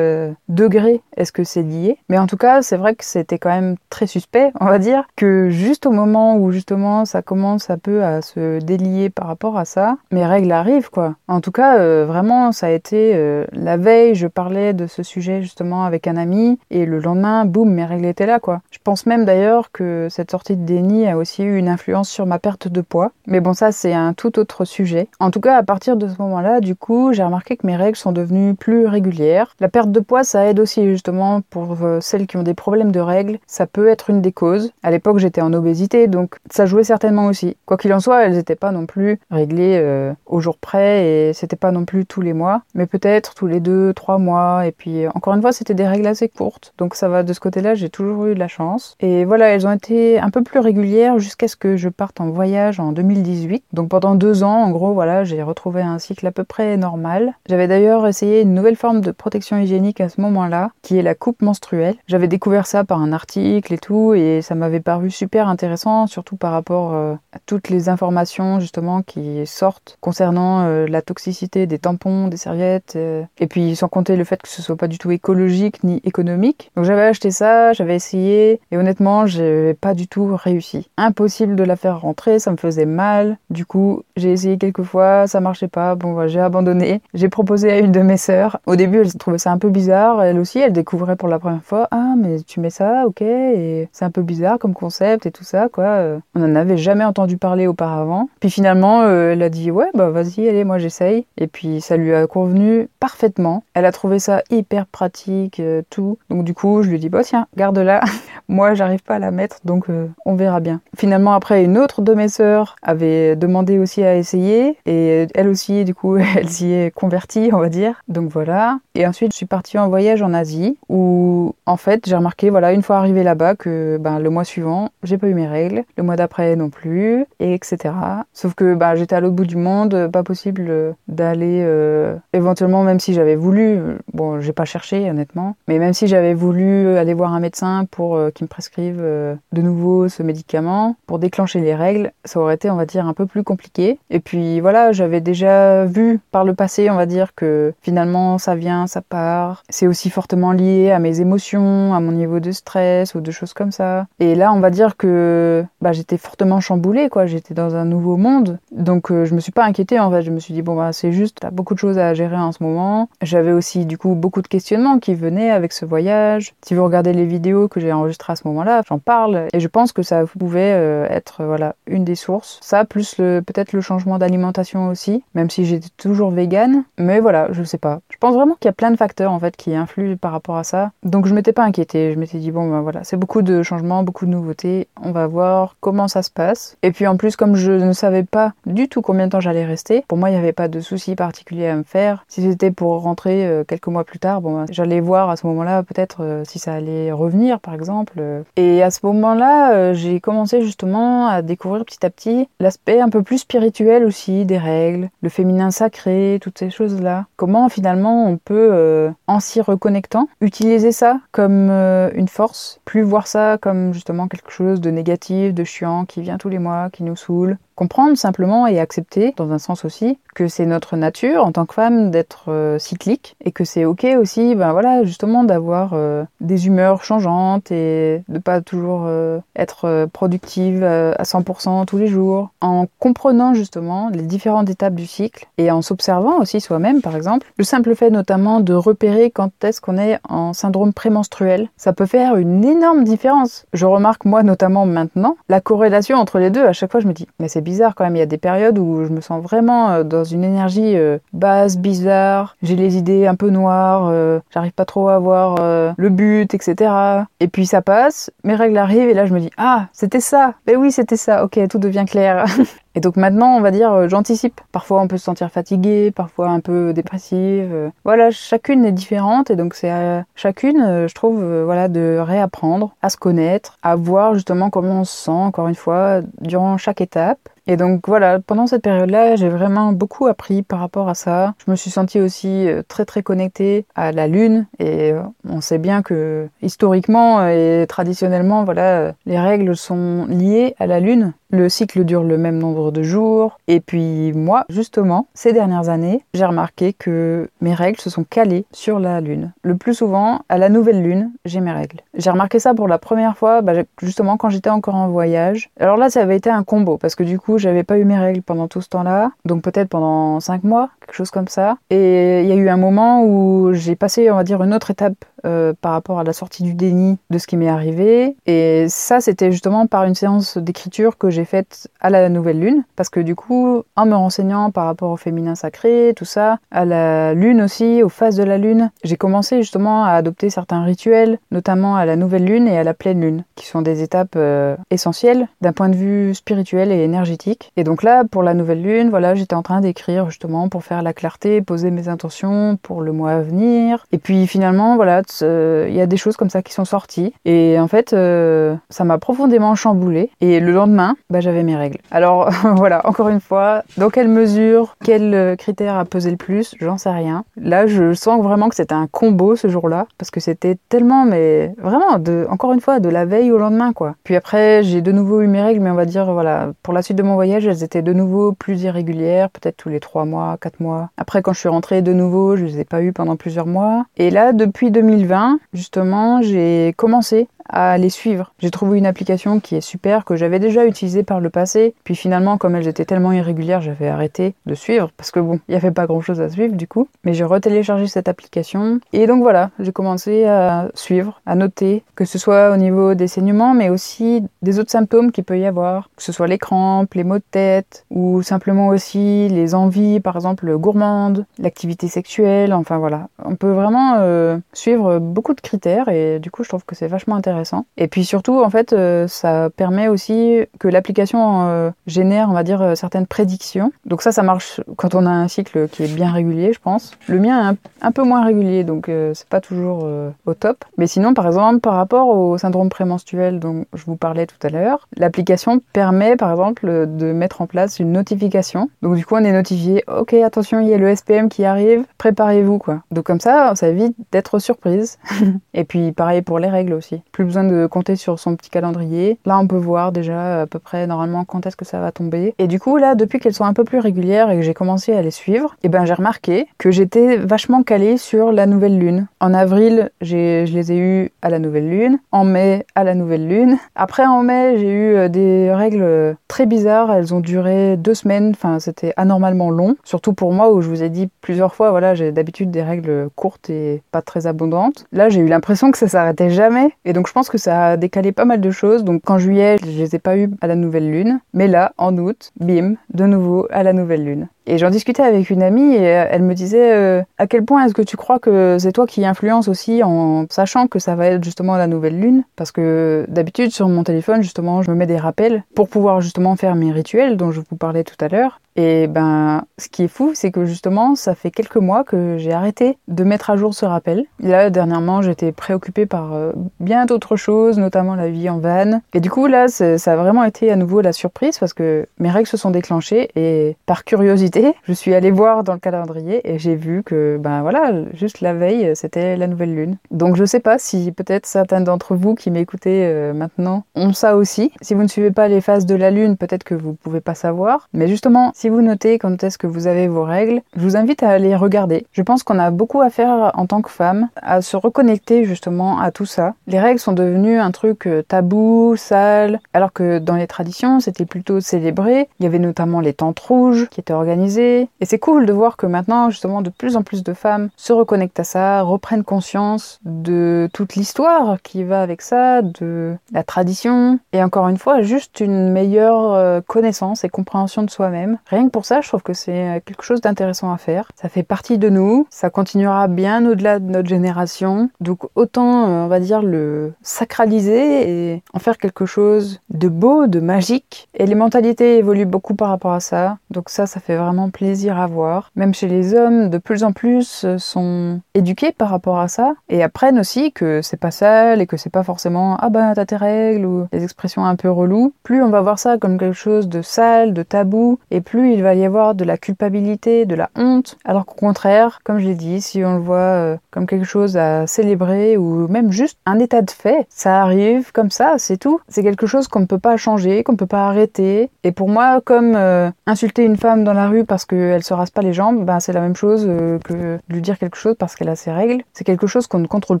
euh, 0.22 0.32
degré 0.48 1.02
est-ce 1.16 1.32
que 1.32 1.44
c'est 1.44 1.62
lié. 1.62 1.98
Mais 2.08 2.18
en 2.18 2.26
tout 2.26 2.36
cas, 2.36 2.62
c'est 2.62 2.76
vrai 2.76 2.94
que 2.94 3.04
c'était 3.04 3.38
quand 3.38 3.50
même 3.50 3.76
très 3.90 4.06
suspect, 4.06 4.52
on 4.60 4.66
va 4.66 4.78
dire, 4.78 5.04
que 5.16 5.50
juste 5.50 5.86
au 5.86 5.90
moment 5.90 6.36
où 6.36 6.50
justement 6.52 7.04
ça 7.04 7.22
commence 7.22 7.70
un 7.70 7.78
peu 7.78 8.02
à 8.02 8.22
se 8.22 8.58
délier 8.60 9.10
par 9.10 9.26
rapport 9.26 9.58
à 9.58 9.64
ça, 9.64 9.96
mes 10.10 10.26
règles 10.26 10.52
arrivent 10.52 10.90
quoi. 10.90 11.16
En 11.28 11.40
tout 11.40 11.52
cas, 11.52 11.78
euh, 11.78 12.04
vraiment, 12.06 12.52
ça 12.52 12.66
a 12.66 12.70
été 12.70 13.12
euh, 13.14 13.44
la 13.52 13.76
veille, 13.76 14.14
je 14.14 14.26
parlais 14.26 14.72
de 14.72 14.86
ce 14.86 15.02
sujet 15.02 15.42
justement 15.42 15.84
avec 15.84 16.06
un 16.06 16.16
ami 16.16 16.58
et 16.70 16.86
le 16.86 16.98
lendemain, 16.98 17.44
boum, 17.44 17.70
mes 17.70 17.84
règles 17.84 18.06
étaient 18.06 18.26
là 18.26 18.38
quoi. 18.38 18.60
Je 18.70 18.78
pense 18.82 19.06
même 19.06 19.24
d'ailleurs 19.24 19.70
que 19.72 20.08
cette 20.10 20.30
sortie 20.30 20.56
de 20.56 20.64
déni 20.64 21.06
a 21.08 21.16
aussi 21.16 21.42
eu 21.42 21.58
une 21.58 21.68
influence 21.68 22.08
sur 22.08 22.26
ma 22.26 22.38
perte 22.38 22.68
de 22.68 22.80
poids. 22.80 23.12
Mais 23.26 23.40
bon, 23.40 23.52
ça 23.52 23.72
c'est 23.72 23.92
un 23.92 24.12
tout 24.12 24.38
autre 24.38 24.64
sujet. 24.64 25.08
En 25.20 25.30
tout 25.30 25.40
cas, 25.40 25.56
à 25.56 25.62
partir 25.62 25.96
de 25.96 26.08
ce 26.08 26.20
moment-là, 26.20 26.60
du 26.60 26.74
coup, 26.74 27.12
j'ai 27.12 27.22
remarqué 27.22 27.56
que 27.56 27.66
mes 27.66 27.76
règles 27.76 27.96
sont 27.96 28.12
devenues 28.12 28.54
plus 28.54 28.86
régulières. 28.86 29.54
La 29.60 29.68
perte 29.68 29.90
de 29.90 30.00
poids 30.00 30.11
ça 30.22 30.46
aide 30.46 30.60
aussi 30.60 30.86
justement 30.86 31.40
pour 31.40 31.76
euh, 31.82 32.00
celles 32.00 32.26
qui 32.26 32.36
ont 32.36 32.42
des 32.42 32.54
problèmes 32.54 32.92
de 32.92 33.00
règles. 33.00 33.38
Ça 33.46 33.66
peut 33.66 33.88
être 33.88 34.10
une 34.10 34.20
des 34.20 34.32
causes. 34.32 34.72
À 34.82 34.90
l'époque, 34.90 35.18
j'étais 35.18 35.40
en 35.40 35.52
obésité, 35.54 36.06
donc 36.06 36.36
ça 36.50 36.66
jouait 36.66 36.84
certainement 36.84 37.26
aussi. 37.26 37.56
Quoi 37.64 37.78
qu'il 37.78 37.92
en 37.94 38.00
soit, 38.00 38.24
elles 38.24 38.34
n'étaient 38.34 38.54
pas 38.54 38.70
non 38.70 38.84
plus 38.84 39.18
réglées 39.30 39.78
euh, 39.80 40.12
au 40.26 40.40
jour 40.40 40.58
près 40.58 41.06
et 41.06 41.32
c'était 41.32 41.56
pas 41.56 41.70
non 41.70 41.84
plus 41.86 42.04
tous 42.04 42.20
les 42.20 42.34
mois, 42.34 42.62
mais 42.74 42.86
peut-être 42.86 43.34
tous 43.34 43.46
les 43.46 43.60
deux, 43.60 43.94
trois 43.94 44.18
mois. 44.18 44.66
Et 44.66 44.72
puis 44.72 45.08
encore 45.08 45.34
une 45.34 45.40
fois, 45.40 45.52
c'était 45.52 45.74
des 45.74 45.86
règles 45.86 46.06
assez 46.06 46.28
courtes, 46.28 46.74
donc 46.76 46.94
ça 46.94 47.08
va 47.08 47.22
de 47.22 47.32
ce 47.32 47.40
côté-là. 47.40 47.74
J'ai 47.74 47.88
toujours 47.88 48.26
eu 48.26 48.34
de 48.34 48.38
la 48.38 48.48
chance. 48.48 48.96
Et 49.00 49.24
voilà, 49.24 49.48
elles 49.48 49.66
ont 49.66 49.72
été 49.72 50.18
un 50.18 50.30
peu 50.30 50.42
plus 50.42 50.60
régulières 50.60 51.18
jusqu'à 51.18 51.48
ce 51.48 51.56
que 51.56 51.76
je 51.76 51.88
parte 51.88 52.20
en 52.20 52.28
voyage 52.30 52.80
en 52.80 52.92
2018. 52.92 53.64
Donc 53.72 53.88
pendant 53.88 54.14
deux 54.14 54.42
ans, 54.42 54.62
en 54.62 54.70
gros, 54.70 54.92
voilà, 54.92 55.24
j'ai 55.24 55.42
retrouvé 55.42 55.80
un 55.80 55.98
cycle 55.98 56.26
à 56.26 56.32
peu 56.32 56.44
près 56.44 56.76
normal. 56.76 57.34
J'avais 57.48 57.68
d'ailleurs 57.68 58.06
essayé 58.06 58.42
une 58.42 58.54
nouvelle 58.54 58.76
forme 58.76 59.00
de 59.00 59.10
protection 59.10 59.58
hygiénique 59.58 60.00
à 60.02 60.08
ce 60.08 60.20
moment-là, 60.20 60.70
qui 60.82 60.98
est 60.98 61.02
la 61.02 61.14
coupe 61.14 61.42
menstruelle. 61.42 61.96
J'avais 62.06 62.28
découvert 62.28 62.66
ça 62.66 62.84
par 62.84 63.00
un 63.00 63.12
article 63.12 63.72
et 63.72 63.78
tout, 63.78 64.14
et 64.14 64.42
ça 64.42 64.54
m'avait 64.54 64.80
paru 64.80 65.10
super 65.10 65.48
intéressant, 65.48 66.06
surtout 66.06 66.36
par 66.36 66.52
rapport 66.52 66.94
euh, 66.94 67.14
à 67.32 67.38
toutes 67.46 67.68
les 67.68 67.88
informations 67.88 68.60
justement 68.60 69.02
qui 69.02 69.46
sortent 69.46 69.98
concernant 70.00 70.62
euh, 70.62 70.86
la 70.86 71.02
toxicité 71.02 71.66
des 71.66 71.78
tampons, 71.78 72.28
des 72.28 72.36
serviettes, 72.36 72.94
euh, 72.96 73.22
et 73.38 73.46
puis 73.46 73.76
sans 73.76 73.88
compter 73.88 74.16
le 74.16 74.24
fait 74.24 74.40
que 74.42 74.48
ce 74.48 74.62
soit 74.62 74.76
pas 74.76 74.88
du 74.88 74.98
tout 74.98 75.10
écologique 75.10 75.82
ni 75.84 76.00
économique. 76.04 76.70
Donc 76.76 76.84
j'avais 76.84 77.02
acheté 77.02 77.30
ça, 77.30 77.72
j'avais 77.72 77.96
essayé, 77.96 78.60
et 78.70 78.76
honnêtement, 78.76 79.26
j'ai 79.26 79.74
pas 79.74 79.94
du 79.94 80.08
tout 80.08 80.36
réussi. 80.36 80.88
Impossible 80.96 81.56
de 81.56 81.64
la 81.64 81.76
faire 81.76 82.00
rentrer, 82.00 82.38
ça 82.38 82.50
me 82.50 82.56
faisait 82.56 82.86
mal. 82.86 83.38
Du 83.50 83.66
coup, 83.66 84.02
j'ai 84.16 84.32
essayé 84.32 84.58
quelques 84.58 84.82
fois, 84.82 85.26
ça 85.26 85.40
marchait 85.40 85.68
pas. 85.68 85.94
Bon, 85.94 86.14
bah, 86.14 86.26
j'ai 86.26 86.40
abandonné. 86.40 87.02
J'ai 87.14 87.28
proposé 87.28 87.70
à 87.70 87.78
une 87.78 87.92
de 87.92 88.00
mes 88.00 88.16
sœurs. 88.16 88.58
Au 88.66 88.76
début, 88.76 89.00
elle 89.00 89.12
trouvait 89.14 89.38
ça 89.38 89.52
un 89.52 89.58
peu 89.58 89.68
bizarre 89.68 89.81
elle 89.88 90.38
aussi, 90.38 90.58
elle 90.58 90.72
découvrait 90.72 91.16
pour 91.16 91.28
la 91.28 91.38
première 91.38 91.62
fois, 91.62 91.88
ah 91.90 92.14
mais 92.16 92.40
tu 92.40 92.60
mets 92.60 92.70
ça, 92.70 93.04
ok, 93.06 93.22
et 93.22 93.88
c'est 93.92 94.04
un 94.04 94.10
peu 94.10 94.22
bizarre 94.22 94.58
comme 94.58 94.74
concept 94.74 95.26
et 95.26 95.30
tout 95.30 95.44
ça, 95.44 95.68
quoi. 95.68 95.84
Euh, 95.84 96.18
on 96.34 96.40
n'en 96.40 96.54
avait 96.54 96.76
jamais 96.76 97.04
entendu 97.04 97.36
parler 97.36 97.66
auparavant. 97.66 98.28
Puis 98.40 98.50
finalement, 98.50 99.02
euh, 99.02 99.32
elle 99.32 99.42
a 99.42 99.48
dit, 99.48 99.70
ouais, 99.70 99.88
bah 99.94 100.10
vas-y, 100.10 100.48
allez, 100.48 100.64
moi 100.64 100.78
j'essaye. 100.78 101.26
Et 101.38 101.46
puis 101.46 101.80
ça 101.80 101.96
lui 101.96 102.14
a 102.14 102.26
convenu 102.26 102.88
parfaitement. 103.00 103.64
Elle 103.74 103.84
a 103.84 103.92
trouvé 103.92 104.18
ça 104.18 104.42
hyper 104.50 104.86
pratique, 104.86 105.60
euh, 105.60 105.82
tout. 105.90 106.18
Donc 106.30 106.44
du 106.44 106.54
coup, 106.54 106.82
je 106.82 106.90
lui 106.90 106.98
dit, 106.98 107.08
bah 107.08 107.22
tiens, 107.24 107.46
garde-la. 107.56 108.00
moi, 108.48 108.74
j'arrive 108.74 109.02
pas 109.02 109.16
à 109.16 109.18
la 109.18 109.30
mettre, 109.30 109.58
donc 109.64 109.86
on 110.26 110.34
verra 110.34 110.60
bien. 110.60 110.80
Finalement, 110.96 111.32
après, 111.32 111.64
une 111.64 111.78
autre 111.78 112.02
de 112.02 112.14
mes 112.14 112.28
sœurs 112.28 112.76
avait 112.82 113.36
demandé 113.36 113.78
aussi 113.78 114.02
à 114.02 114.16
essayer, 114.16 114.76
et 114.86 115.26
elle 115.34 115.48
aussi, 115.48 115.84
du 115.84 115.94
coup, 115.94 116.16
elle 116.36 116.48
s'y 116.48 116.72
est 116.72 116.94
convertie, 116.94 117.50
on 117.52 117.58
va 117.58 117.68
dire. 117.68 118.02
Donc 118.08 118.30
voilà. 118.30 118.78
Et 118.94 119.06
ensuite, 119.06 119.32
je 119.32 119.36
suis 119.36 119.46
partie 119.46 119.71
en 119.78 119.88
voyage 119.88 120.22
en 120.22 120.34
Asie 120.34 120.76
où 120.88 121.54
en 121.66 121.76
fait 121.76 122.06
j'ai 122.06 122.16
remarqué 122.16 122.50
voilà 122.50 122.72
une 122.72 122.82
fois 122.82 122.96
arrivé 122.96 123.22
là-bas 123.22 123.54
que 123.54 123.98
ben, 124.00 124.18
le 124.18 124.30
mois 124.30 124.44
suivant 124.44 124.90
j'ai 125.02 125.18
pas 125.18 125.28
eu 125.28 125.34
mes 125.34 125.46
règles, 125.46 125.84
le 125.96 126.02
mois 126.02 126.16
d'après 126.16 126.56
non 126.56 126.70
plus 126.70 127.24
et 127.40 127.54
etc. 127.54 127.94
Sauf 128.32 128.54
que 128.54 128.74
ben, 128.74 128.94
j'étais 128.94 129.14
à 129.14 129.20
l'autre 129.20 129.34
bout 129.34 129.46
du 129.46 129.56
monde, 129.56 130.08
pas 130.12 130.22
possible 130.22 130.94
d'aller 131.08 131.62
euh, 131.64 132.16
éventuellement 132.32 132.82
même 132.82 133.00
si 133.00 133.14
j'avais 133.14 133.36
voulu, 133.36 133.80
bon 134.12 134.40
j'ai 134.40 134.52
pas 134.52 134.64
cherché 134.64 135.08
honnêtement, 135.10 135.56
mais 135.68 135.78
même 135.78 135.92
si 135.92 136.06
j'avais 136.06 136.34
voulu 136.34 136.96
aller 136.96 137.14
voir 137.14 137.32
un 137.32 137.40
médecin 137.40 137.86
pour 137.90 138.16
euh, 138.16 138.30
qu'il 138.30 138.44
me 138.44 138.48
prescrive 138.48 138.98
euh, 139.00 139.34
de 139.52 139.62
nouveau 139.62 140.08
ce 140.08 140.22
médicament 140.22 140.96
pour 141.06 141.18
déclencher 141.18 141.60
les 141.60 141.74
règles, 141.74 142.12
ça 142.24 142.40
aurait 142.40 142.54
été 142.54 142.70
on 142.70 142.76
va 142.76 142.86
dire 142.86 143.06
un 143.06 143.14
peu 143.14 143.26
plus 143.26 143.42
compliqué. 143.42 143.98
Et 144.10 144.20
puis 144.20 144.60
voilà 144.60 144.92
j'avais 144.92 145.20
déjà 145.20 145.84
vu 145.84 146.20
par 146.30 146.44
le 146.44 146.54
passé 146.54 146.90
on 146.90 146.96
va 146.96 147.06
dire 147.06 147.34
que 147.34 147.72
finalement 147.82 148.38
ça 148.38 148.54
vient, 148.54 148.86
ça 148.86 149.00
part 149.00 149.61
c'est 149.68 149.86
aussi 149.86 150.10
fortement 150.10 150.52
lié 150.52 150.90
à 150.90 150.98
mes 150.98 151.20
émotions, 151.20 151.94
à 151.94 152.00
mon 152.00 152.12
niveau 152.12 152.40
de 152.40 152.52
stress 152.52 153.14
ou 153.14 153.20
de 153.20 153.30
choses 153.30 153.54
comme 153.54 153.72
ça. 153.72 154.06
Et 154.20 154.34
là, 154.34 154.52
on 154.52 154.60
va 154.60 154.70
dire 154.70 154.96
que 154.96 155.64
bah, 155.80 155.92
j'étais 155.92 156.18
fortement 156.18 156.60
chamboulée, 156.60 157.08
quoi. 157.08 157.26
J'étais 157.26 157.54
dans 157.54 157.74
un 157.74 157.84
nouveau 157.84 158.16
monde. 158.16 158.58
Donc, 158.70 159.10
euh, 159.10 159.24
je 159.24 159.34
me 159.34 159.40
suis 159.40 159.52
pas 159.52 159.64
inquiétée, 159.64 159.98
en 159.98 160.10
fait. 160.10 160.22
Je 160.22 160.30
me 160.30 160.38
suis 160.38 160.54
dit, 160.54 160.62
bon, 160.62 160.76
bah, 160.76 160.92
c'est 160.92 161.12
juste, 161.12 161.38
t'as 161.40 161.50
beaucoup 161.50 161.74
de 161.74 161.78
choses 161.78 161.98
à 161.98 162.14
gérer 162.14 162.36
en 162.36 162.52
ce 162.52 162.62
moment. 162.62 163.08
J'avais 163.22 163.52
aussi, 163.52 163.86
du 163.86 163.98
coup, 163.98 164.14
beaucoup 164.14 164.42
de 164.42 164.48
questionnements 164.48 164.98
qui 164.98 165.14
venaient 165.14 165.50
avec 165.50 165.72
ce 165.72 165.84
voyage. 165.84 166.54
Si 166.64 166.74
vous 166.74 166.84
regardez 166.84 167.12
les 167.12 167.26
vidéos 167.26 167.68
que 167.68 167.80
j'ai 167.80 167.92
enregistrées 167.92 168.02
enregistré 168.02 168.32
à 168.32 168.36
ce 168.36 168.46
moment-là, 168.48 168.82
j'en 168.88 168.98
parle 168.98 169.48
et 169.52 169.60
je 169.60 169.68
pense 169.68 169.92
que 169.92 170.02
ça 170.02 170.24
pouvait 170.26 170.74
euh, 170.74 171.06
être 171.08 171.44
voilà 171.44 171.74
une 171.86 172.04
des 172.04 172.14
sources. 172.14 172.58
Ça 172.62 172.84
plus 172.84 173.14
peut-être 173.14 173.72
le 173.72 173.80
changement 173.80 174.18
d'alimentation 174.18 174.88
aussi, 174.88 175.24
même 175.34 175.50
si 175.50 175.64
j'étais 175.64 175.88
toujours 175.96 176.30
végane. 176.30 176.84
Mais 176.98 177.20
voilà, 177.20 177.48
je 177.52 177.62
sais 177.62 177.78
pas. 177.78 178.00
Je 178.10 178.16
pense 178.18 178.34
vraiment 178.34 178.54
qu'il 178.54 178.66
y 178.66 178.68
a 178.68 178.74
plein 178.74 178.90
de 178.90 178.96
facteurs 178.96 179.32
en 179.32 179.38
fait 179.38 179.51
qui 179.56 179.74
influent 179.74 180.16
par 180.16 180.32
rapport 180.32 180.56
à 180.56 180.64
ça. 180.64 180.90
Donc 181.02 181.26
je 181.26 181.34
m'étais 181.34 181.52
pas 181.52 181.64
inquiétée. 181.64 182.12
Je 182.12 182.18
m'étais 182.18 182.38
dit 182.38 182.50
bon 182.50 182.70
ben 182.70 182.80
voilà, 182.80 183.04
c'est 183.04 183.16
beaucoup 183.16 183.42
de 183.42 183.62
changements, 183.62 184.02
beaucoup 184.02 184.26
de 184.26 184.30
nouveautés. 184.30 184.88
On 185.02 185.12
va 185.12 185.26
voir 185.26 185.76
comment 185.80 186.08
ça 186.08 186.22
se 186.22 186.30
passe. 186.30 186.76
Et 186.82 186.92
puis 186.92 187.06
en 187.06 187.16
plus 187.16 187.36
comme 187.36 187.54
je 187.54 187.72
ne 187.72 187.92
savais 187.92 188.24
pas 188.24 188.52
du 188.66 188.88
tout 188.88 189.02
combien 189.02 189.26
de 189.26 189.32
temps 189.32 189.40
j'allais 189.40 189.64
rester, 189.64 190.04
pour 190.08 190.18
moi 190.18 190.30
il 190.30 190.32
n'y 190.32 190.38
avait 190.38 190.52
pas 190.52 190.68
de 190.68 190.80
souci 190.80 191.14
particulier 191.14 191.68
à 191.68 191.76
me 191.76 191.82
faire. 191.82 192.24
Si 192.28 192.42
c'était 192.42 192.70
pour 192.70 193.02
rentrer 193.02 193.46
euh, 193.46 193.64
quelques 193.64 193.88
mois 193.88 194.04
plus 194.04 194.18
tard, 194.18 194.40
bon 194.40 194.56
ben, 194.56 194.66
j'allais 194.70 195.00
voir 195.00 195.30
à 195.30 195.36
ce 195.36 195.46
moment-là 195.46 195.82
peut-être 195.82 196.22
euh, 196.22 196.44
si 196.44 196.58
ça 196.58 196.74
allait 196.74 197.12
revenir 197.12 197.60
par 197.60 197.74
exemple. 197.74 198.22
Et 198.56 198.82
à 198.82 198.90
ce 198.90 199.00
moment-là, 199.04 199.72
euh, 199.72 199.94
j'ai 199.94 200.20
commencé 200.20 200.62
justement 200.62 201.26
à 201.28 201.42
découvrir 201.42 201.84
petit 201.84 202.04
à 202.04 202.10
petit 202.10 202.48
l'aspect 202.60 203.00
un 203.00 203.08
peu 203.08 203.22
plus 203.22 203.38
spirituel 203.38 204.04
aussi 204.04 204.44
des 204.44 204.58
règles, 204.58 205.10
le 205.22 205.28
féminin 205.28 205.70
sacré, 205.70 206.38
toutes 206.40 206.58
ces 206.58 206.70
choses-là. 206.70 207.26
Comment 207.36 207.68
finalement 207.68 208.26
on 208.26 208.36
peut, 208.36 208.68
euh, 208.72 209.10
en 209.26 209.40
reconnectant, 209.60 210.28
utiliser 210.40 210.92
ça 210.92 211.20
comme 211.32 211.68
euh, 211.70 212.10
une 212.14 212.28
force, 212.28 212.80
plus 212.84 213.02
voir 213.02 213.26
ça 213.26 213.58
comme 213.60 213.92
justement 213.92 214.28
quelque 214.28 214.50
chose 214.50 214.80
de 214.80 214.90
négatif, 214.90 215.54
de 215.54 215.64
chiant, 215.64 216.04
qui 216.04 216.22
vient 216.22 216.38
tous 216.38 216.48
les 216.48 216.58
mois, 216.58 216.90
qui 216.90 217.02
nous 217.02 217.16
saoule, 217.16 217.58
comprendre 217.74 218.16
simplement 218.16 218.66
et 218.66 218.78
accepter, 218.78 219.34
dans 219.36 219.52
un 219.52 219.58
sens 219.58 219.84
aussi, 219.84 220.18
que 220.34 220.48
c'est 220.48 220.66
notre 220.66 220.96
nature 220.96 221.44
en 221.44 221.52
tant 221.52 221.66
que 221.66 221.74
femme 221.74 222.10
d'être 222.10 222.44
euh, 222.48 222.78
cyclique 222.78 223.36
et 223.44 223.52
que 223.52 223.64
c'est 223.64 223.84
ok 223.84 224.06
aussi, 224.18 224.54
ben 224.54 224.72
voilà, 224.72 225.04
justement 225.04 225.44
d'avoir 225.44 225.90
euh, 225.92 226.24
des 226.40 226.66
humeurs 226.66 227.04
changeantes 227.04 227.70
et 227.70 228.22
de 228.28 228.38
pas 228.38 228.60
toujours 228.60 229.02
euh, 229.06 229.38
être 229.56 230.06
productive 230.12 230.84
à 230.84 231.22
100% 231.22 231.84
tous 231.86 231.98
les 231.98 232.06
jours, 232.06 232.50
en 232.60 232.86
comprenant 232.98 233.54
justement 233.54 234.08
les 234.08 234.22
différentes 234.22 234.70
étapes 234.70 234.94
du 234.94 235.06
cycle 235.06 235.46
et 235.58 235.70
en 235.70 235.82
s'observant 235.82 236.40
aussi 236.40 236.60
soi-même, 236.60 237.02
par 237.02 237.16
exemple. 237.16 237.52
Le 237.58 237.64
simple 237.64 237.94
fait 237.94 238.10
notamment 238.10 238.60
de 238.60 238.74
repérer 238.74 239.30
quand 239.30 239.50
est-ce 239.64 239.80
qu'on 239.80 239.98
est 239.98 240.18
en 240.28 240.52
syndrome 240.52 240.92
prémenstruel, 240.92 241.68
ça 241.76 241.92
peut 241.92 242.06
faire 242.06 242.36
une 242.36 242.64
énorme 242.64 243.04
différence. 243.04 243.66
Je 243.72 243.86
remarque 243.86 244.24
moi 244.24 244.42
notamment 244.42 244.86
maintenant 244.86 245.36
la 245.48 245.60
corrélation 245.60 246.16
entre 246.18 246.38
les 246.38 246.50
deux. 246.50 246.64
À 246.64 246.72
chaque 246.72 246.90
fois, 246.90 247.00
je 247.00 247.06
me 247.06 247.12
dis, 247.12 247.26
mais 247.38 247.48
c'est 247.48 247.61
bizarre 247.62 247.94
quand 247.94 248.04
même. 248.04 248.16
Il 248.16 248.20
y 248.20 248.22
a 248.22 248.26
des 248.26 248.38
périodes 248.38 248.78
où 248.78 249.04
je 249.04 249.10
me 249.10 249.20
sens 249.20 249.42
vraiment 249.42 249.90
euh, 249.90 250.02
dans 250.04 250.24
une 250.24 250.44
énergie 250.44 250.96
euh, 250.96 251.18
basse, 251.32 251.78
bizarre. 251.78 252.56
J'ai 252.62 252.76
les 252.76 252.96
idées 252.96 253.26
un 253.26 253.34
peu 253.34 253.50
noires. 253.50 254.08
Euh, 254.10 254.40
j'arrive 254.52 254.72
pas 254.72 254.84
trop 254.84 255.08
à 255.08 255.18
voir 255.18 255.56
le 255.96 256.08
but, 256.08 256.54
etc. 256.54 256.92
Et 257.40 257.48
puis 257.48 257.66
ça 257.66 257.82
passe. 257.82 258.30
Mes 258.44 258.54
règles 258.54 258.78
arrivent 258.78 259.08
et 259.08 259.14
là 259.14 259.26
je 259.26 259.34
me 259.34 259.40
dis 259.40 259.50
ah 259.56 259.86
c'était 259.92 260.20
ça. 260.20 260.54
Ben 260.66 260.76
oui 260.76 260.92
c'était 260.92 261.16
ça. 261.16 261.44
Ok 261.44 261.58
tout 261.68 261.78
devient 261.78 262.04
clair. 262.06 262.44
Et 262.94 263.00
donc 263.00 263.16
maintenant, 263.16 263.56
on 263.56 263.60
va 263.60 263.70
dire, 263.70 264.08
j'anticipe. 264.08 264.60
Parfois, 264.70 265.00
on 265.00 265.08
peut 265.08 265.16
se 265.16 265.24
sentir 265.24 265.50
fatigué, 265.50 266.10
parfois 266.10 266.48
un 266.48 266.60
peu 266.60 266.92
dépressive. 266.92 267.90
Voilà, 268.04 268.30
chacune 268.30 268.84
est 268.84 268.92
différente 268.92 269.50
et 269.50 269.56
donc 269.56 269.74
c'est 269.74 269.90
à 269.90 270.24
chacune, 270.34 271.06
je 271.08 271.14
trouve, 271.14 271.42
voilà, 271.64 271.88
de 271.88 272.18
réapprendre 272.20 272.94
à 273.00 273.08
se 273.08 273.16
connaître, 273.16 273.78
à 273.82 273.96
voir 273.96 274.34
justement 274.34 274.70
comment 274.70 275.00
on 275.00 275.04
se 275.04 275.24
sent, 275.24 275.30
encore 275.30 275.68
une 275.68 275.74
fois, 275.74 276.20
durant 276.40 276.76
chaque 276.76 277.00
étape. 277.00 277.38
Et 277.66 277.76
donc 277.76 278.08
voilà, 278.08 278.40
pendant 278.40 278.66
cette 278.66 278.82
période-là, 278.82 279.36
j'ai 279.36 279.48
vraiment 279.48 279.92
beaucoup 279.92 280.26
appris 280.26 280.62
par 280.62 280.80
rapport 280.80 281.08
à 281.08 281.14
ça. 281.14 281.54
Je 281.64 281.70
me 281.70 281.76
suis 281.76 281.90
sentie 281.90 282.20
aussi 282.20 282.68
euh, 282.68 282.82
très 282.86 283.04
très 283.04 283.22
connectée 283.22 283.86
à 283.94 284.12
la 284.12 284.26
lune 284.26 284.66
et 284.78 285.12
euh, 285.12 285.22
on 285.48 285.60
sait 285.60 285.78
bien 285.78 286.02
que 286.02 286.48
historiquement 286.60 287.46
et 287.46 287.86
traditionnellement, 287.88 288.64
voilà, 288.64 289.12
les 289.26 289.38
règles 289.38 289.76
sont 289.76 290.26
liées 290.28 290.74
à 290.78 290.86
la 290.86 291.00
lune. 291.00 291.34
Le 291.50 291.68
cycle 291.68 292.04
dure 292.04 292.24
le 292.24 292.38
même 292.38 292.56
nombre 292.56 292.90
de 292.92 293.02
jours. 293.02 293.58
Et 293.68 293.80
puis 293.80 294.32
moi, 294.32 294.64
justement, 294.70 295.28
ces 295.34 295.52
dernières 295.52 295.90
années, 295.90 296.24
j'ai 296.32 296.46
remarqué 296.46 296.94
que 296.94 297.50
mes 297.60 297.74
règles 297.74 298.00
se 298.00 298.08
sont 298.08 298.24
calées 298.24 298.64
sur 298.72 298.98
la 298.98 299.20
lune. 299.20 299.52
Le 299.62 299.76
plus 299.76 299.92
souvent, 299.92 300.40
à 300.48 300.56
la 300.56 300.70
nouvelle 300.70 301.02
lune, 301.02 301.30
j'ai 301.44 301.60
mes 301.60 301.72
règles. 301.72 302.00
J'ai 302.14 302.30
remarqué 302.30 302.58
ça 302.58 302.72
pour 302.72 302.88
la 302.88 302.96
première 302.96 303.36
fois, 303.36 303.60
bah, 303.60 303.74
justement 304.00 304.38
quand 304.38 304.48
j'étais 304.48 304.70
encore 304.70 304.94
en 304.94 305.08
voyage. 305.08 305.70
Alors 305.78 305.98
là, 305.98 306.08
ça 306.08 306.22
avait 306.22 306.38
été 306.38 306.48
un 306.48 306.64
combo 306.64 306.96
parce 306.96 307.14
que 307.14 307.22
du 307.22 307.38
coup, 307.38 307.51
j'avais 307.58 307.84
pas 307.84 307.98
eu 307.98 308.04
mes 308.04 308.18
règles 308.18 308.42
pendant 308.42 308.68
tout 308.68 308.80
ce 308.80 308.88
temps-là, 308.88 309.32
donc 309.44 309.62
peut-être 309.62 309.88
pendant 309.88 310.40
5 310.40 310.64
mois, 310.64 310.90
quelque 311.12 311.18
chose 311.18 311.30
comme 311.30 311.48
ça. 311.48 311.76
Et 311.90 312.40
il 312.40 312.48
y 312.48 312.52
a 312.52 312.54
eu 312.54 312.70
un 312.70 312.78
moment 312.78 313.22
où 313.24 313.72
j'ai 313.74 313.96
passé, 313.96 314.30
on 314.30 314.36
va 314.36 314.44
dire, 314.44 314.62
une 314.62 314.72
autre 314.72 314.90
étape 314.90 315.24
euh, 315.44 315.74
par 315.80 315.92
rapport 315.92 316.18
à 316.18 316.24
la 316.24 316.32
sortie 316.32 316.62
du 316.62 316.74
déni 316.74 317.18
de 317.30 317.38
ce 317.38 317.46
qui 317.46 317.56
m'est 317.56 317.68
arrivé. 317.68 318.36
Et 318.46 318.86
ça, 318.88 319.20
c'était 319.20 319.52
justement 319.52 319.86
par 319.86 320.04
une 320.04 320.14
séance 320.14 320.56
d'écriture 320.56 321.18
que 321.18 321.30
j'ai 321.30 321.44
faite 321.44 321.88
à 322.00 322.08
la 322.10 322.28
nouvelle 322.28 322.60
lune, 322.60 322.84
parce 322.96 323.10
que 323.10 323.20
du 323.20 323.34
coup, 323.34 323.82
en 323.96 324.06
me 324.06 324.14
renseignant 324.14 324.70
par 324.70 324.86
rapport 324.86 325.10
au 325.10 325.16
féminin 325.16 325.54
sacré, 325.54 326.14
tout 326.16 326.24
ça, 326.24 326.58
à 326.70 326.84
la 326.84 327.34
lune 327.34 327.60
aussi, 327.60 328.02
aux 328.02 328.08
phases 328.08 328.36
de 328.36 328.44
la 328.44 328.56
lune, 328.56 328.90
j'ai 329.04 329.16
commencé 329.16 329.58
justement 329.58 330.04
à 330.04 330.12
adopter 330.12 330.48
certains 330.48 330.84
rituels, 330.84 331.38
notamment 331.50 331.96
à 331.96 332.06
la 332.06 332.16
nouvelle 332.16 332.44
lune 332.44 332.66
et 332.66 332.78
à 332.78 332.84
la 332.84 332.94
pleine 332.94 333.20
lune, 333.20 333.44
qui 333.56 333.66
sont 333.66 333.82
des 333.82 334.02
étapes 334.02 334.34
euh, 334.36 334.76
essentielles 334.90 335.48
d'un 335.60 335.72
point 335.72 335.88
de 335.88 335.96
vue 335.96 336.34
spirituel 336.34 336.90
et 336.90 337.02
énergétique. 337.02 337.72
Et 337.76 337.84
donc 337.84 338.02
là, 338.02 338.24
pour 338.24 338.42
la 338.42 338.54
nouvelle 338.54 338.82
lune, 338.82 339.10
voilà, 339.10 339.34
j'étais 339.34 339.54
en 339.54 339.62
train 339.62 339.80
d'écrire 339.80 340.30
justement 340.30 340.68
pour 340.68 340.84
faire 340.84 341.01
la 341.02 341.12
clarté, 341.12 341.62
poser 341.62 341.90
mes 341.90 342.08
intentions 342.08 342.78
pour 342.82 343.02
le 343.02 343.12
mois 343.12 343.32
à 343.32 343.40
venir. 343.40 344.06
Et 344.12 344.18
puis 344.18 344.46
finalement, 344.46 344.96
voilà, 344.96 345.22
euh, 345.42 345.86
il 345.88 345.94
y 345.94 346.00
a 346.00 346.06
des 346.06 346.16
choses 346.16 346.36
comme 346.36 346.50
ça 346.50 346.62
qui 346.62 346.72
sont 346.72 346.84
sorties. 346.84 347.32
Et 347.44 347.78
en 347.78 347.88
fait, 347.88 348.12
euh, 348.12 348.74
ça 348.90 349.04
m'a 349.04 349.18
profondément 349.18 349.74
chamboulé. 349.74 350.30
Et 350.40 350.60
le 350.60 350.72
lendemain, 350.72 351.16
bah, 351.30 351.40
j'avais 351.40 351.62
mes 351.62 351.76
règles. 351.76 351.98
Alors 352.10 352.50
voilà, 352.76 353.06
encore 353.06 353.28
une 353.28 353.40
fois, 353.40 353.82
dans 353.96 354.10
quelle 354.10 354.28
mesure, 354.28 354.96
quel 355.04 355.34
euh, 355.34 355.56
critère 355.56 355.96
a 355.96 356.04
pesé 356.04 356.30
le 356.30 356.36
plus, 356.36 356.74
j'en 356.80 356.98
sais 356.98 357.10
rien. 357.10 357.44
Là, 357.56 357.86
je 357.86 358.12
sens 358.14 358.42
vraiment 358.42 358.68
que 358.68 358.74
c'était 358.74 358.94
un 358.94 359.06
combo 359.06 359.56
ce 359.56 359.68
jour-là, 359.68 360.06
parce 360.18 360.30
que 360.30 360.40
c'était 360.40 360.76
tellement, 360.88 361.24
mais 361.24 361.74
vraiment, 361.78 362.18
encore 362.48 362.72
une 362.72 362.80
fois, 362.80 363.00
de 363.00 363.08
la 363.08 363.24
veille 363.24 363.50
au 363.50 363.58
lendemain, 363.58 363.92
quoi. 363.92 364.14
Puis 364.24 364.36
après, 364.36 364.82
j'ai 364.82 365.02
de 365.02 365.12
nouveau 365.12 365.40
eu 365.40 365.46
mes 365.46 365.62
règles, 365.62 365.80
mais 365.80 365.90
on 365.90 365.94
va 365.94 366.04
dire, 366.04 366.32
voilà, 366.32 366.72
pour 366.82 366.94
la 366.94 367.02
suite 367.02 367.18
de 367.18 367.22
mon 367.22 367.34
voyage, 367.34 367.66
elles 367.66 367.82
étaient 367.82 368.02
de 368.02 368.12
nouveau 368.12 368.52
plus 368.52 368.82
irrégulières, 368.82 369.50
peut-être 369.50 369.76
tous 369.76 369.88
les 369.88 370.00
trois 370.00 370.24
mois, 370.24 370.56
quatre 370.60 370.80
mois. 370.80 370.91
Après, 371.16 371.42
quand 371.42 371.52
je 371.52 371.58
suis 371.58 371.68
rentrée 371.68 372.02
de 372.02 372.12
nouveau, 372.12 372.56
je 372.56 372.64
les 372.64 372.80
ai 372.80 372.84
pas 372.84 373.02
eu 373.02 373.12
pendant 373.12 373.36
plusieurs 373.36 373.66
mois. 373.66 374.06
Et 374.16 374.30
là, 374.30 374.52
depuis 374.52 374.90
2020, 374.90 375.58
justement, 375.72 376.42
j'ai 376.42 376.94
commencé 376.96 377.48
à 377.68 377.98
les 377.98 378.10
suivre. 378.10 378.52
J'ai 378.58 378.70
trouvé 378.70 378.98
une 378.98 379.06
application 379.06 379.60
qui 379.60 379.76
est 379.76 379.80
super, 379.80 380.24
que 380.24 380.36
j'avais 380.36 380.58
déjà 380.58 380.86
utilisée 380.86 381.22
par 381.22 381.40
le 381.40 381.50
passé. 381.50 381.94
Puis 382.04 382.14
finalement, 382.14 382.58
comme 382.58 382.74
elles 382.76 382.88
étaient 382.88 383.04
tellement 383.04 383.32
irrégulières, 383.32 383.80
j'avais 383.80 384.08
arrêté 384.08 384.54
de 384.66 384.74
suivre 384.74 385.10
parce 385.16 385.30
que 385.30 385.40
bon, 385.40 385.60
il 385.68 385.72
n'y 385.72 385.76
avait 385.76 385.90
pas 385.90 386.06
grand 386.06 386.20
chose 386.20 386.40
à 386.40 386.48
suivre 386.48 386.74
du 386.74 386.86
coup. 386.88 387.08
Mais 387.24 387.34
j'ai 387.34 387.44
retéléchargé 387.44 388.06
cette 388.06 388.28
application. 388.28 389.00
Et 389.12 389.26
donc 389.26 389.42
voilà, 389.42 389.70
j'ai 389.78 389.92
commencé 389.92 390.44
à 390.44 390.88
suivre, 390.94 391.40
à 391.46 391.54
noter, 391.54 392.02
que 392.14 392.24
ce 392.24 392.38
soit 392.38 392.70
au 392.72 392.76
niveau 392.76 393.14
des 393.14 393.28
saignements, 393.28 393.74
mais 393.74 393.88
aussi 393.88 394.42
des 394.62 394.78
autres 394.78 394.90
symptômes 394.90 395.32
qu'il 395.32 395.44
peut 395.44 395.58
y 395.58 395.66
avoir. 395.66 396.08
Que 396.16 396.22
ce 396.22 396.32
soit 396.32 396.46
les 396.46 396.58
crampes, 396.58 397.14
les 397.14 397.24
maux 397.24 397.38
de 397.38 397.44
tête, 397.50 398.04
ou 398.10 398.42
simplement 398.42 398.88
aussi 398.88 399.48
les 399.48 399.74
envies, 399.74 400.20
par 400.20 400.36
exemple, 400.36 400.76
gourmandes, 400.76 401.46
l'activité 401.58 402.08
sexuelle, 402.08 402.72
enfin 402.72 402.98
voilà. 402.98 403.28
On 403.44 403.56
peut 403.56 403.72
vraiment 403.72 404.16
euh, 404.18 404.58
suivre 404.72 405.18
beaucoup 405.18 405.54
de 405.54 405.60
critères 405.60 406.08
et 406.08 406.38
du 406.38 406.50
coup, 406.50 406.64
je 406.64 406.68
trouve 406.68 406.84
que 406.84 406.94
c'est 406.94 407.08
vachement 407.08 407.36
intéressant 407.36 407.51
et 407.96 408.08
puis 408.08 408.24
surtout, 408.24 408.62
en 408.62 408.70
fait, 408.70 408.92
euh, 408.92 409.26
ça 409.28 409.70
permet 409.70 410.08
aussi 410.08 410.60
que 410.78 410.88
l'application 410.88 411.68
euh, 411.68 411.90
génère, 412.06 412.48
on 412.50 412.52
va 412.52 412.62
dire, 412.62 412.82
euh, 412.82 412.94
certaines 412.94 413.26
prédictions. 413.26 413.92
Donc 414.06 414.22
ça, 414.22 414.32
ça 414.32 414.42
marche 414.42 414.80
quand 414.96 415.14
on 415.14 415.26
a 415.26 415.30
un 415.30 415.48
cycle 415.48 415.88
qui 415.88 416.04
est 416.04 416.14
bien 416.14 416.30
régulier, 416.30 416.72
je 416.72 416.80
pense. 416.80 417.12
Le 417.28 417.38
mien 417.38 417.72
est 417.72 417.76
un, 418.00 418.12
peu 418.12 418.22
moins 418.22 418.44
régulier, 418.44 418.84
donc 418.84 419.10
c'est 419.34 419.48
pas 419.48 419.60
toujours 419.60 420.06
au 420.46 420.54
top. 420.54 420.84
Mais 420.98 421.06
sinon, 421.06 421.34
par 421.34 421.46
exemple, 421.46 421.80
par 421.80 421.94
rapport 421.94 422.28
au 422.28 422.58
syndrome 422.58 422.88
prémenstruel 422.88 423.58
dont 423.58 423.84
je 423.94 424.04
vous 424.04 424.16
parlais 424.16 424.46
tout 424.46 424.66
à 424.66 424.68
l'heure, 424.68 425.08
l'application 425.16 425.80
permet, 425.92 426.36
par 426.36 426.50
exemple, 426.50 426.86
de 426.86 427.32
mettre 427.32 427.62
en 427.62 427.66
place 427.66 427.98
une 427.98 428.12
notification. 428.12 428.90
Donc 429.00 429.16
du 429.16 429.24
coup, 429.24 429.34
on 429.36 429.44
est 429.44 429.52
notifié, 429.52 430.04
ok, 430.08 430.34
attention, 430.34 430.80
il 430.80 430.88
y 430.88 430.94
a 430.94 430.98
le 430.98 431.14
SPM 431.14 431.48
qui 431.48 431.64
arrive, 431.64 432.04
préparez-vous, 432.18 432.78
quoi. 432.78 433.02
Donc 433.10 433.24
comme 433.24 433.40
ça, 433.40 433.74
ça 433.74 433.88
évite 433.88 434.14
d'être 434.30 434.58
surprise. 434.58 435.18
Et 435.74 435.84
puis 435.84 436.12
pareil 436.12 436.42
pour 436.42 436.58
les 436.58 436.68
règles 436.68 436.94
aussi. 436.94 437.22
Besoin 437.44 437.64
de 437.64 437.86
compter 437.86 438.16
sur 438.16 438.38
son 438.38 438.56
petit 438.56 438.70
calendrier. 438.70 439.38
Là, 439.44 439.58
on 439.58 439.66
peut 439.66 439.76
voir 439.76 440.12
déjà 440.12 440.62
à 440.62 440.66
peu 440.66 440.78
près 440.78 441.06
normalement 441.06 441.44
quand 441.44 441.66
est-ce 441.66 441.76
que 441.76 441.84
ça 441.84 442.00
va 442.00 442.12
tomber. 442.12 442.54
Et 442.58 442.66
du 442.66 442.78
coup, 442.78 442.96
là, 442.96 443.14
depuis 443.14 443.38
qu'elles 443.38 443.54
sont 443.54 443.64
un 443.64 443.72
peu 443.72 443.84
plus 443.84 443.98
régulières 443.98 444.50
et 444.50 444.56
que 444.56 444.62
j'ai 444.62 444.74
commencé 444.74 445.12
à 445.12 445.22
les 445.22 445.30
suivre, 445.30 445.76
eh 445.82 445.88
ben 445.88 446.04
j'ai 446.04 446.14
remarqué 446.14 446.66
que 446.78 446.90
j'étais 446.90 447.36
vachement 447.36 447.82
calée 447.82 448.16
sur 448.16 448.52
la 448.52 448.66
nouvelle 448.66 448.98
lune. 448.98 449.26
En 449.40 449.54
avril, 449.54 450.10
je 450.20 450.64
les 450.64 450.92
ai 450.92 450.98
eues 450.98 451.30
à 451.42 451.50
la 451.50 451.58
nouvelle 451.58 451.88
lune. 451.88 452.18
En 452.30 452.44
mai, 452.44 452.86
à 452.94 453.04
la 453.04 453.14
nouvelle 453.14 453.48
lune. 453.48 453.78
Après, 453.94 454.24
en 454.26 454.42
mai, 454.42 454.78
j'ai 454.78 454.90
eu 454.90 455.14
euh, 455.14 455.28
des 455.28 455.72
règles 455.72 456.36
très 456.48 456.66
bizarres. 456.66 457.12
Elles 457.12 457.34
ont 457.34 457.40
duré 457.40 457.96
deux 457.96 458.14
semaines. 458.14 458.50
Enfin, 458.50 458.78
c'était 458.78 459.12
anormalement 459.16 459.70
long. 459.70 459.96
Surtout 460.04 460.32
pour 460.32 460.52
moi, 460.52 460.72
où 460.72 460.80
je 460.80 460.88
vous 460.88 461.02
ai 461.02 461.08
dit 461.08 461.28
plusieurs 461.40 461.74
fois, 461.74 461.90
voilà, 461.90 462.14
j'ai 462.14 462.32
d'habitude 462.32 462.70
des 462.70 462.82
règles 462.82 463.28
courtes 463.34 463.70
et 463.70 464.02
pas 464.10 464.22
très 464.22 464.46
abondantes. 464.46 465.04
Là, 465.12 465.28
j'ai 465.28 465.40
eu 465.40 465.48
l'impression 465.48 465.90
que 465.90 465.98
ça 465.98 466.08
s'arrêtait 466.08 466.50
jamais. 466.50 466.90
Et 467.04 467.12
donc, 467.12 467.28
je 467.32 467.34
pense 467.34 467.48
que 467.48 467.56
ça 467.56 467.86
a 467.86 467.96
décalé 467.96 468.30
pas 468.30 468.44
mal 468.44 468.60
de 468.60 468.70
choses. 468.70 469.04
Donc 469.04 469.22
qu'en 469.22 469.38
juillet, 469.38 469.78
je 469.82 469.86
les 469.86 470.14
ai 470.14 470.18
pas 470.18 470.36
eu 470.36 470.50
à 470.60 470.66
la 470.66 470.74
nouvelle 470.74 471.10
lune. 471.10 471.40
Mais 471.54 471.66
là, 471.66 471.94
en 471.96 472.18
août, 472.18 472.52
bim, 472.60 472.96
de 473.14 473.24
nouveau 473.24 473.66
à 473.70 473.82
la 473.82 473.94
nouvelle 473.94 474.22
lune. 474.22 474.48
Et 474.66 474.78
j'en 474.78 474.90
discutais 474.90 475.22
avec 475.22 475.50
une 475.50 475.62
amie 475.62 475.94
et 475.94 476.02
elle 476.02 476.42
me 476.42 476.54
disait 476.54 476.92
euh, 476.92 477.22
à 477.38 477.46
quel 477.46 477.64
point 477.64 477.84
est-ce 477.84 477.94
que 477.94 478.02
tu 478.02 478.16
crois 478.16 478.38
que 478.38 478.76
c'est 478.78 478.92
toi 478.92 479.06
qui 479.06 479.24
influence 479.24 479.68
aussi 479.68 480.02
en 480.02 480.46
sachant 480.50 480.86
que 480.86 480.98
ça 480.98 481.16
va 481.16 481.26
être 481.26 481.44
justement 481.44 481.76
la 481.76 481.86
nouvelle 481.86 482.18
lune? 482.18 482.44
Parce 482.56 482.70
que 482.70 483.26
d'habitude 483.28 483.72
sur 483.72 483.88
mon 483.88 484.04
téléphone 484.04 484.42
justement 484.42 484.82
je 484.82 484.90
me 484.90 484.96
mets 484.96 485.06
des 485.06 485.16
rappels 485.16 485.64
pour 485.74 485.88
pouvoir 485.88 486.20
justement 486.20 486.54
faire 486.56 486.74
mes 486.74 486.92
rituels 486.92 487.36
dont 487.36 487.50
je 487.50 487.60
vous 487.68 487.76
parlais 487.76 488.04
tout 488.04 488.22
à 488.24 488.28
l'heure. 488.28 488.60
Et 488.76 489.06
ben, 489.06 489.64
ce 489.76 489.88
qui 489.88 490.04
est 490.04 490.08
fou, 490.08 490.32
c'est 490.34 490.50
que 490.50 490.64
justement, 490.64 491.14
ça 491.14 491.34
fait 491.34 491.50
quelques 491.50 491.76
mois 491.76 492.04
que 492.04 492.38
j'ai 492.38 492.52
arrêté 492.52 492.96
de 493.08 493.24
mettre 493.24 493.50
à 493.50 493.56
jour 493.56 493.74
ce 493.74 493.84
rappel. 493.84 494.24
là, 494.40 494.70
dernièrement, 494.70 495.20
j'étais 495.20 495.52
préoccupée 495.52 496.06
par 496.06 496.32
euh, 496.32 496.52
bien 496.80 497.04
d'autres 497.04 497.36
choses, 497.36 497.78
notamment 497.78 498.14
la 498.14 498.30
vie 498.30 498.48
en 498.48 498.58
van. 498.58 499.00
Et 499.12 499.20
du 499.20 499.30
coup, 499.30 499.46
là, 499.46 499.68
ça 499.68 499.94
a 499.94 500.16
vraiment 500.16 500.44
été 500.44 500.70
à 500.72 500.76
nouveau 500.76 501.02
la 501.02 501.12
surprise 501.12 501.58
parce 501.58 501.74
que 501.74 502.06
mes 502.18 502.30
règles 502.30 502.46
se 502.46 502.56
sont 502.56 502.70
déclenchées 502.70 503.30
et 503.36 503.76
par 503.84 504.04
curiosité, 504.04 504.51
je 504.84 504.92
suis 504.92 505.14
allée 505.14 505.30
voir 505.30 505.64
dans 505.64 505.72
le 505.74 505.78
calendrier 505.78 506.40
et 506.50 506.58
j'ai 506.58 506.74
vu 506.74 507.02
que, 507.02 507.38
ben 507.40 507.62
voilà, 507.62 507.92
juste 508.14 508.40
la 508.40 508.54
veille, 508.54 508.94
c'était 508.94 509.36
la 509.36 509.46
nouvelle 509.46 509.74
lune. 509.74 509.96
Donc, 510.10 510.36
je 510.36 510.44
sais 510.44 510.60
pas 510.60 510.78
si 510.78 511.12
peut-être 511.12 511.46
certains 511.46 511.80
d'entre 511.80 512.14
vous 512.14 512.34
qui 512.34 512.50
m'écoutez 512.50 513.06
euh, 513.06 513.32
maintenant 513.32 513.84
ont 513.94 514.12
ça 514.12 514.36
aussi. 514.36 514.72
Si 514.80 514.94
vous 514.94 515.02
ne 515.02 515.08
suivez 515.08 515.30
pas 515.30 515.48
les 515.48 515.60
phases 515.60 515.86
de 515.86 515.94
la 515.94 516.10
lune, 516.10 516.36
peut-être 516.36 516.64
que 516.64 516.74
vous 516.74 516.94
pouvez 516.94 517.20
pas 517.20 517.34
savoir. 517.34 517.88
Mais 517.92 518.08
justement, 518.08 518.52
si 518.54 518.68
vous 518.68 518.82
notez 518.82 519.18
quand 519.18 519.42
est-ce 519.42 519.58
que 519.58 519.66
vous 519.66 519.86
avez 519.86 520.08
vos 520.08 520.24
règles, 520.24 520.60
je 520.76 520.82
vous 520.82 520.96
invite 520.96 521.22
à 521.22 521.30
aller 521.30 521.56
regarder. 521.56 522.06
Je 522.12 522.22
pense 522.22 522.42
qu'on 522.42 522.58
a 522.58 522.70
beaucoup 522.70 523.00
à 523.00 523.10
faire 523.10 523.52
en 523.54 523.66
tant 523.66 523.82
que 523.82 523.90
femme, 523.90 524.28
à 524.36 524.62
se 524.62 524.76
reconnecter 524.76 525.44
justement 525.44 526.00
à 526.00 526.10
tout 526.10 526.26
ça. 526.26 526.54
Les 526.66 526.80
règles 526.80 527.00
sont 527.00 527.12
devenues 527.12 527.58
un 527.58 527.70
truc 527.70 528.06
euh, 528.06 528.22
tabou, 528.22 528.94
sale, 528.96 529.60
alors 529.72 529.92
que 529.92 530.18
dans 530.18 530.36
les 530.36 530.46
traditions, 530.46 531.00
c'était 531.00 531.26
plutôt 531.26 531.60
célébré. 531.60 532.28
Il 532.38 532.44
y 532.44 532.46
avait 532.46 532.58
notamment 532.58 533.00
les 533.00 533.14
tentes 533.14 533.40
rouges 533.40 533.88
qui 533.90 534.00
étaient 534.00 534.12
organisées. 534.12 534.41
Et 534.42 535.04
c'est 535.04 535.18
cool 535.18 535.46
de 535.46 535.52
voir 535.52 535.76
que 535.76 535.86
maintenant, 535.86 536.30
justement, 536.30 536.62
de 536.62 536.70
plus 536.70 536.96
en 536.96 537.02
plus 537.02 537.22
de 537.22 537.32
femmes 537.32 537.68
se 537.76 537.92
reconnectent 537.92 538.40
à 538.40 538.44
ça, 538.44 538.82
reprennent 538.82 539.24
conscience 539.24 540.00
de 540.04 540.68
toute 540.72 540.94
l'histoire 540.94 541.60
qui 541.62 541.84
va 541.84 542.02
avec 542.02 542.22
ça, 542.22 542.62
de 542.62 543.14
la 543.32 543.44
tradition. 543.44 544.18
Et 544.32 544.42
encore 544.42 544.68
une 544.68 544.78
fois, 544.78 545.02
juste 545.02 545.40
une 545.40 545.70
meilleure 545.70 546.32
euh, 546.32 546.60
connaissance 546.66 547.24
et 547.24 547.28
compréhension 547.28 547.82
de 547.82 547.90
soi-même 547.90 548.38
Rien 548.46 548.66
que 548.66 548.70
pour 548.70 548.84
ça, 548.84 549.00
je 549.00 549.08
trouve 549.08 549.22
que 549.22 549.32
c'est 549.32 549.76
euh, 549.76 549.80
quelque 549.84 550.02
chose 550.02 550.20
d'intéressant 550.20 550.72
à 550.72 550.78
faire. 550.78 551.08
Ça 551.20 551.28
fait 551.28 551.42
partie 551.42 551.78
de 551.78 551.88
nous, 551.88 552.26
ça 552.30 552.50
continuera 552.50 553.08
bien 553.08 553.46
au-delà 553.46 553.78
de 553.78 553.90
notre 553.90 554.08
génération. 554.08 554.90
Donc 555.00 555.20
autant, 555.34 555.84
euh, 555.84 556.04
on 556.04 556.08
va 556.08 556.20
dire, 556.20 556.42
le 556.42 556.92
sacraliser 557.02 558.32
et 558.32 558.42
en 558.52 558.58
faire 558.58 558.78
quelque 558.78 559.06
chose 559.06 559.60
de 559.70 559.88
beau, 559.88 560.26
de 560.26 560.40
magique. 560.40 561.08
Et 561.14 561.26
les 561.26 561.34
mentalités 561.34 561.98
évoluent 561.98 562.26
beaucoup 562.26 562.54
par 562.54 562.68
rapport 562.68 562.92
à 562.92 563.00
ça. 563.00 563.38
Donc 563.50 563.68
ça, 563.68 563.86
ça 563.86 564.00
fait 564.00 564.16
vraiment 564.16 564.31
plaisir 564.50 564.98
à 564.98 565.06
voir. 565.06 565.50
Même 565.56 565.74
chez 565.74 565.88
les 565.88 566.14
hommes, 566.14 566.50
de 566.50 566.58
plus 566.58 566.84
en 566.84 566.92
plus 566.92 567.44
euh, 567.44 567.58
sont 567.58 568.20
éduqués 568.34 568.72
par 568.72 568.88
rapport 568.90 569.18
à 569.18 569.28
ça 569.28 569.54
et 569.68 569.82
apprennent 569.82 570.18
aussi 570.18 570.52
que 570.52 570.82
c'est 570.82 570.96
pas 570.96 571.10
sale 571.10 571.60
et 571.60 571.66
que 571.66 571.76
c'est 571.76 571.90
pas 571.90 572.02
forcément 572.02 572.56
ah 572.60 572.70
ben 572.70 572.92
t'as 572.94 573.06
tes 573.06 573.16
règles 573.16 573.66
ou 573.66 573.86
des 573.92 574.02
expressions 574.02 574.44
un 574.44 574.56
peu 574.56 574.70
reloues. 574.70 575.12
Plus 575.22 575.42
on 575.42 575.50
va 575.50 575.60
voir 575.60 575.78
ça 575.78 575.98
comme 575.98 576.18
quelque 576.18 576.32
chose 576.34 576.68
de 576.68 576.82
sale, 576.82 577.34
de 577.34 577.42
tabou 577.42 577.98
et 578.10 578.20
plus 578.20 578.52
il 578.52 578.62
va 578.62 578.74
y 578.74 578.84
avoir 578.84 579.14
de 579.14 579.24
la 579.24 579.36
culpabilité, 579.36 580.26
de 580.26 580.34
la 580.34 580.50
honte, 580.56 580.98
alors 581.04 581.26
qu'au 581.26 581.34
contraire, 581.34 582.00
comme 582.04 582.18
je 582.18 582.26
l'ai 582.26 582.34
dit, 582.34 582.60
si 582.60 582.84
on 582.84 582.94
le 582.94 583.00
voit 583.00 583.16
euh, 583.16 583.56
comme 583.70 583.86
quelque 583.86 584.06
chose 584.06 584.36
à 584.36 584.66
célébrer 584.66 585.36
ou 585.36 585.68
même 585.68 585.92
juste 585.92 586.18
un 586.26 586.38
état 586.38 586.62
de 586.62 586.70
fait, 586.70 587.06
ça 587.08 587.42
arrive 587.42 587.92
comme 587.92 588.10
ça, 588.10 588.34
c'est 588.38 588.56
tout. 588.56 588.80
C'est 588.88 589.02
quelque 589.02 589.26
chose 589.26 589.48
qu'on 589.48 589.60
ne 589.60 589.66
peut 589.66 589.78
pas 589.78 589.96
changer, 589.96 590.42
qu'on 590.42 590.52
ne 590.52 590.56
peut 590.56 590.66
pas 590.66 590.86
arrêter. 590.86 591.50
Et 591.64 591.72
pour 591.72 591.88
moi, 591.88 592.20
comme 592.24 592.54
euh, 592.56 592.90
insulter 593.06 593.44
une 593.44 593.56
femme 593.56 593.84
dans 593.84 593.92
la 593.92 594.08
rue 594.08 594.21
parce 594.24 594.44
qu'elle 594.44 594.82
se 594.82 594.94
rase 594.94 595.10
pas 595.10 595.22
les 595.22 595.32
jambes, 595.32 595.64
ben 595.64 595.80
c'est 595.80 595.92
la 595.92 596.00
même 596.00 596.16
chose 596.16 596.44
euh, 596.46 596.78
que 596.78 597.18
lui 597.28 597.40
dire 597.40 597.58
quelque 597.58 597.76
chose 597.76 597.94
parce 597.98 598.14
qu'elle 598.14 598.28
a 598.28 598.36
ses 598.36 598.52
règles. 598.52 598.82
C'est 598.92 599.04
quelque 599.04 599.26
chose 599.26 599.46
qu'on 599.46 599.58
ne 599.58 599.66
contrôle 599.66 600.00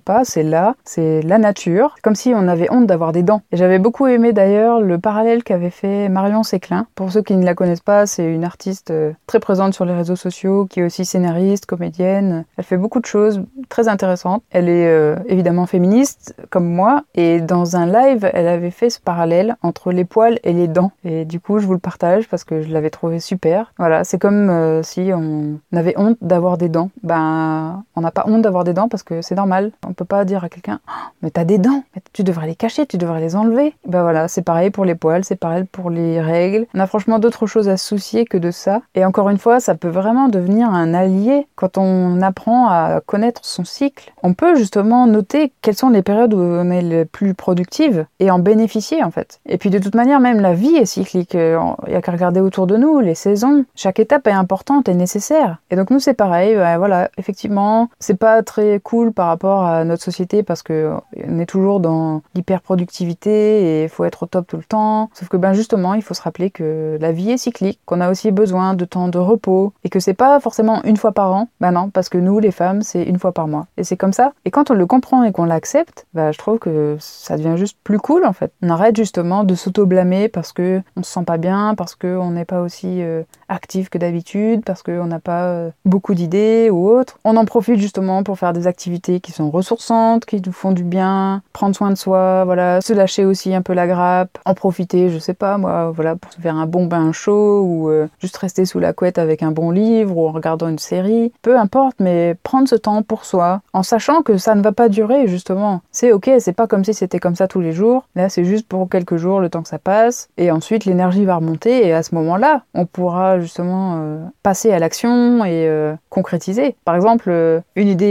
pas, 0.00 0.24
c'est 0.24 0.42
là, 0.42 0.74
c'est 0.84 1.22
la 1.22 1.38
nature. 1.38 1.96
Comme 2.02 2.14
si 2.14 2.32
on 2.34 2.48
avait 2.48 2.70
honte 2.70 2.86
d'avoir 2.86 3.12
des 3.12 3.22
dents. 3.22 3.42
Et 3.52 3.56
j'avais 3.56 3.78
beaucoup 3.78 4.06
aimé 4.06 4.32
d'ailleurs 4.32 4.80
le 4.80 4.98
parallèle 4.98 5.42
qu'avait 5.42 5.70
fait 5.70 6.08
Marion 6.08 6.42
Séclin. 6.42 6.86
Pour 6.94 7.12
ceux 7.12 7.22
qui 7.22 7.36
ne 7.36 7.44
la 7.44 7.54
connaissent 7.54 7.80
pas, 7.80 8.06
c'est 8.06 8.24
une 8.24 8.44
artiste 8.44 8.90
euh, 8.90 9.12
très 9.26 9.40
présente 9.40 9.74
sur 9.74 9.84
les 9.84 9.94
réseaux 9.94 10.16
sociaux, 10.16 10.66
qui 10.66 10.80
est 10.80 10.84
aussi 10.84 11.04
scénariste, 11.04 11.66
comédienne. 11.66 12.44
Elle 12.56 12.64
fait 12.64 12.76
beaucoup 12.76 13.00
de 13.00 13.06
choses 13.06 13.42
très 13.68 13.88
intéressantes. 13.88 14.42
Elle 14.50 14.68
est 14.68 14.86
euh, 14.86 15.16
évidemment 15.26 15.66
féministe, 15.66 16.34
comme 16.50 16.66
moi, 16.66 17.04
et 17.14 17.40
dans 17.40 17.76
un 17.76 17.86
live, 17.86 18.30
elle 18.32 18.48
avait 18.48 18.70
fait 18.70 18.90
ce 18.90 19.00
parallèle 19.00 19.56
entre 19.62 19.92
les 19.92 20.04
poils 20.04 20.38
et 20.44 20.52
les 20.52 20.68
dents. 20.68 20.92
Et 21.04 21.24
du 21.24 21.40
coup, 21.40 21.58
je 21.58 21.66
vous 21.66 21.72
le 21.72 21.78
partage 21.78 22.28
parce 22.28 22.44
que 22.44 22.62
je 22.62 22.72
l'avais 22.72 22.90
trouvé 22.90 23.20
super. 23.20 23.72
Voilà, 23.78 24.04
c'est 24.12 24.18
comme 24.18 24.50
euh, 24.50 24.82
si 24.82 25.10
on 25.14 25.58
avait 25.74 25.94
honte 25.96 26.18
d'avoir 26.20 26.58
des 26.58 26.68
dents. 26.68 26.90
Ben, 27.02 27.82
on 27.96 28.02
n'a 28.02 28.10
pas 28.10 28.24
honte 28.26 28.42
d'avoir 28.42 28.62
des 28.62 28.74
dents 28.74 28.90
parce 28.90 29.02
que 29.02 29.22
c'est 29.22 29.36
normal. 29.36 29.70
On 29.88 29.94
peut 29.94 30.04
pas 30.04 30.26
dire 30.26 30.44
à 30.44 30.50
quelqu'un, 30.50 30.80
oh, 30.86 31.08
mais 31.22 31.30
t'as 31.30 31.44
des 31.44 31.56
dents, 31.56 31.82
tu 32.12 32.22
devrais 32.22 32.46
les 32.46 32.54
cacher, 32.54 32.84
tu 32.84 32.98
devrais 32.98 33.22
les 33.22 33.36
enlever. 33.36 33.74
Ben 33.86 34.02
voilà, 34.02 34.28
c'est 34.28 34.42
pareil 34.42 34.68
pour 34.68 34.84
les 34.84 34.94
poils, 34.94 35.24
c'est 35.24 35.36
pareil 35.36 35.64
pour 35.64 35.88
les 35.88 36.20
règles. 36.20 36.66
On 36.74 36.80
a 36.80 36.86
franchement 36.86 37.18
d'autres 37.18 37.46
choses 37.46 37.70
à 37.70 37.78
soucier 37.78 38.26
que 38.26 38.36
de 38.36 38.50
ça. 38.50 38.82
Et 38.94 39.02
encore 39.06 39.30
une 39.30 39.38
fois, 39.38 39.60
ça 39.60 39.74
peut 39.74 39.88
vraiment 39.88 40.28
devenir 40.28 40.68
un 40.68 40.92
allié 40.92 41.46
quand 41.54 41.78
on 41.78 42.20
apprend 42.20 42.68
à 42.68 43.00
connaître 43.06 43.46
son 43.46 43.64
cycle. 43.64 44.12
On 44.22 44.34
peut 44.34 44.56
justement 44.56 45.06
noter 45.06 45.54
quelles 45.62 45.74
sont 45.74 45.88
les 45.88 46.02
périodes 46.02 46.34
où 46.34 46.38
on 46.38 46.70
est 46.70 46.82
le 46.82 47.06
plus 47.06 47.32
productive 47.32 48.04
et 48.20 48.30
en 48.30 48.40
bénéficier 48.40 49.02
en 49.02 49.10
fait. 49.10 49.40
Et 49.46 49.56
puis 49.56 49.70
de 49.70 49.78
toute 49.78 49.94
manière, 49.94 50.20
même 50.20 50.42
la 50.42 50.52
vie 50.52 50.76
est 50.76 50.84
cyclique. 50.84 51.32
Il 51.32 51.92
y 51.92 51.94
a 51.94 52.02
qu'à 52.02 52.12
regarder 52.12 52.40
autour 52.40 52.66
de 52.66 52.76
nous, 52.76 53.00
les 53.00 53.14
saisons. 53.14 53.64
Chaque 53.74 54.01
étape 54.02 54.26
est 54.26 54.32
importante 54.32 54.88
et 54.88 54.94
nécessaire. 54.94 55.58
Et 55.70 55.76
donc 55.76 55.90
nous, 55.90 56.00
c'est 56.00 56.14
pareil. 56.14 56.54
voilà, 56.54 57.10
effectivement, 57.16 57.88
c'est 57.98 58.18
pas 58.18 58.42
très 58.42 58.80
cool 58.80 59.12
par 59.12 59.28
rapport 59.28 59.64
à 59.64 59.84
notre 59.84 60.02
société 60.02 60.42
parce 60.42 60.62
que 60.62 60.92
on 61.26 61.38
est 61.38 61.46
toujours 61.46 61.80
dans 61.80 62.22
l'hyperproductivité 62.34 63.30
et 63.30 63.82
il 63.84 63.88
faut 63.88 64.04
être 64.04 64.24
au 64.24 64.26
top 64.26 64.46
tout 64.46 64.56
le 64.56 64.64
temps. 64.64 65.10
Sauf 65.14 65.28
que 65.28 65.36
ben 65.36 65.52
justement, 65.52 65.94
il 65.94 66.02
faut 66.02 66.14
se 66.14 66.22
rappeler 66.22 66.50
que 66.50 66.98
la 67.00 67.12
vie 67.12 67.30
est 67.30 67.36
cyclique, 67.36 67.80
qu'on 67.86 68.00
a 68.00 68.10
aussi 68.10 68.30
besoin 68.30 68.74
de 68.74 68.84
temps 68.84 69.08
de 69.08 69.18
repos 69.18 69.72
et 69.84 69.88
que 69.88 70.00
c'est 70.00 70.14
pas 70.14 70.40
forcément 70.40 70.82
une 70.84 70.96
fois 70.96 71.12
par 71.12 71.32
an. 71.32 71.48
Bah 71.60 71.70
non, 71.70 71.90
parce 71.90 72.08
que 72.08 72.18
nous, 72.18 72.38
les 72.38 72.50
femmes, 72.50 72.82
c'est 72.82 73.02
une 73.02 73.18
fois 73.18 73.32
par 73.32 73.48
mois. 73.48 73.66
Et 73.76 73.84
c'est 73.84 73.96
comme 73.96 74.12
ça. 74.12 74.32
Et 74.44 74.50
quand 74.50 74.70
on 74.70 74.74
le 74.74 74.86
comprend 74.86 75.24
et 75.24 75.32
qu'on 75.32 75.44
l'accepte, 75.44 76.06
bah 76.14 76.32
je 76.32 76.38
trouve 76.38 76.58
que 76.58 76.96
ça 77.00 77.36
devient 77.36 77.56
juste 77.56 77.78
plus 77.84 77.98
cool 77.98 78.24
en 78.24 78.32
fait. 78.32 78.52
On 78.62 78.70
arrête 78.70 78.96
justement 78.96 79.44
de 79.44 79.54
s'auto-blâmer 79.54 80.28
parce 80.28 80.52
que 80.52 80.82
on 80.96 81.02
se 81.02 81.12
sent 81.12 81.24
pas 81.24 81.38
bien, 81.38 81.74
parce 81.76 81.94
qu'on 81.94 82.30
n'est 82.30 82.44
pas 82.44 82.60
aussi 82.60 83.02
euh, 83.02 83.22
actif 83.48 83.90
que 83.92 83.98
d'habitude, 83.98 84.64
parce 84.64 84.82
qu'on 84.82 85.06
n'a 85.06 85.20
pas 85.20 85.44
euh, 85.44 85.70
beaucoup 85.84 86.14
d'idées 86.14 86.70
ou 86.70 86.88
autre. 86.88 87.18
On 87.24 87.36
en 87.36 87.44
profite 87.44 87.78
justement 87.78 88.24
pour 88.24 88.38
faire 88.38 88.52
des 88.52 88.66
activités 88.66 89.20
qui 89.20 89.30
sont 89.30 89.50
ressourçantes, 89.50 90.24
qui 90.24 90.42
nous 90.44 90.52
font 90.52 90.72
du 90.72 90.82
bien, 90.82 91.42
prendre 91.52 91.76
soin 91.76 91.90
de 91.90 91.94
soi, 91.94 92.44
voilà, 92.44 92.80
se 92.80 92.92
lâcher 92.92 93.24
aussi 93.24 93.54
un 93.54 93.62
peu 93.62 93.74
la 93.74 93.86
grappe, 93.86 94.38
en 94.44 94.54
profiter, 94.54 95.10
je 95.10 95.18
sais 95.18 95.34
pas 95.34 95.58
moi, 95.58 95.92
voilà, 95.94 96.16
pour 96.16 96.32
se 96.32 96.40
faire 96.40 96.56
un 96.56 96.66
bon 96.66 96.86
bain 96.86 97.12
chaud 97.12 97.62
ou 97.62 97.90
euh, 97.90 98.08
juste 98.18 98.36
rester 98.38 98.64
sous 98.64 98.80
la 98.80 98.92
couette 98.92 99.18
avec 99.18 99.42
un 99.42 99.52
bon 99.52 99.70
livre 99.70 100.16
ou 100.16 100.26
en 100.26 100.32
regardant 100.32 100.68
une 100.68 100.78
série, 100.78 101.32
peu 101.42 101.58
importe, 101.58 101.96
mais 102.00 102.34
prendre 102.42 102.68
ce 102.68 102.76
temps 102.76 103.02
pour 103.02 103.26
soi, 103.26 103.60
en 103.74 103.82
sachant 103.82 104.22
que 104.22 104.38
ça 104.38 104.54
ne 104.54 104.62
va 104.62 104.72
pas 104.72 104.88
durer 104.88 105.26
justement. 105.28 105.82
C'est 105.92 106.12
ok, 106.12 106.30
c'est 106.38 106.54
pas 106.54 106.66
comme 106.66 106.84
si 106.84 106.94
c'était 106.94 107.20
comme 107.20 107.36
ça 107.36 107.46
tous 107.46 107.60
les 107.60 107.72
jours, 107.72 108.04
là 108.16 108.30
c'est 108.30 108.44
juste 108.44 108.66
pour 108.66 108.88
quelques 108.88 109.18
jours 109.18 109.40
le 109.40 109.50
temps 109.50 109.62
que 109.62 109.68
ça 109.68 109.78
passe, 109.78 110.30
et 110.38 110.50
ensuite 110.50 110.86
l'énergie 110.86 111.26
va 111.26 111.36
remonter, 111.36 111.86
et 111.86 111.92
à 111.92 112.02
ce 112.02 112.14
moment-là, 112.14 112.62
on 112.74 112.86
pourra 112.86 113.40
justement 113.40 113.71
euh, 113.74 114.24
passer 114.42 114.72
à 114.72 114.78
l'action 114.78 115.44
et 115.44 115.66
euh, 115.68 115.94
concrétiser. 116.10 116.76
Par 116.84 116.94
exemple, 116.96 117.30
euh, 117.30 117.60
une 117.76 117.88
idée 117.88 118.02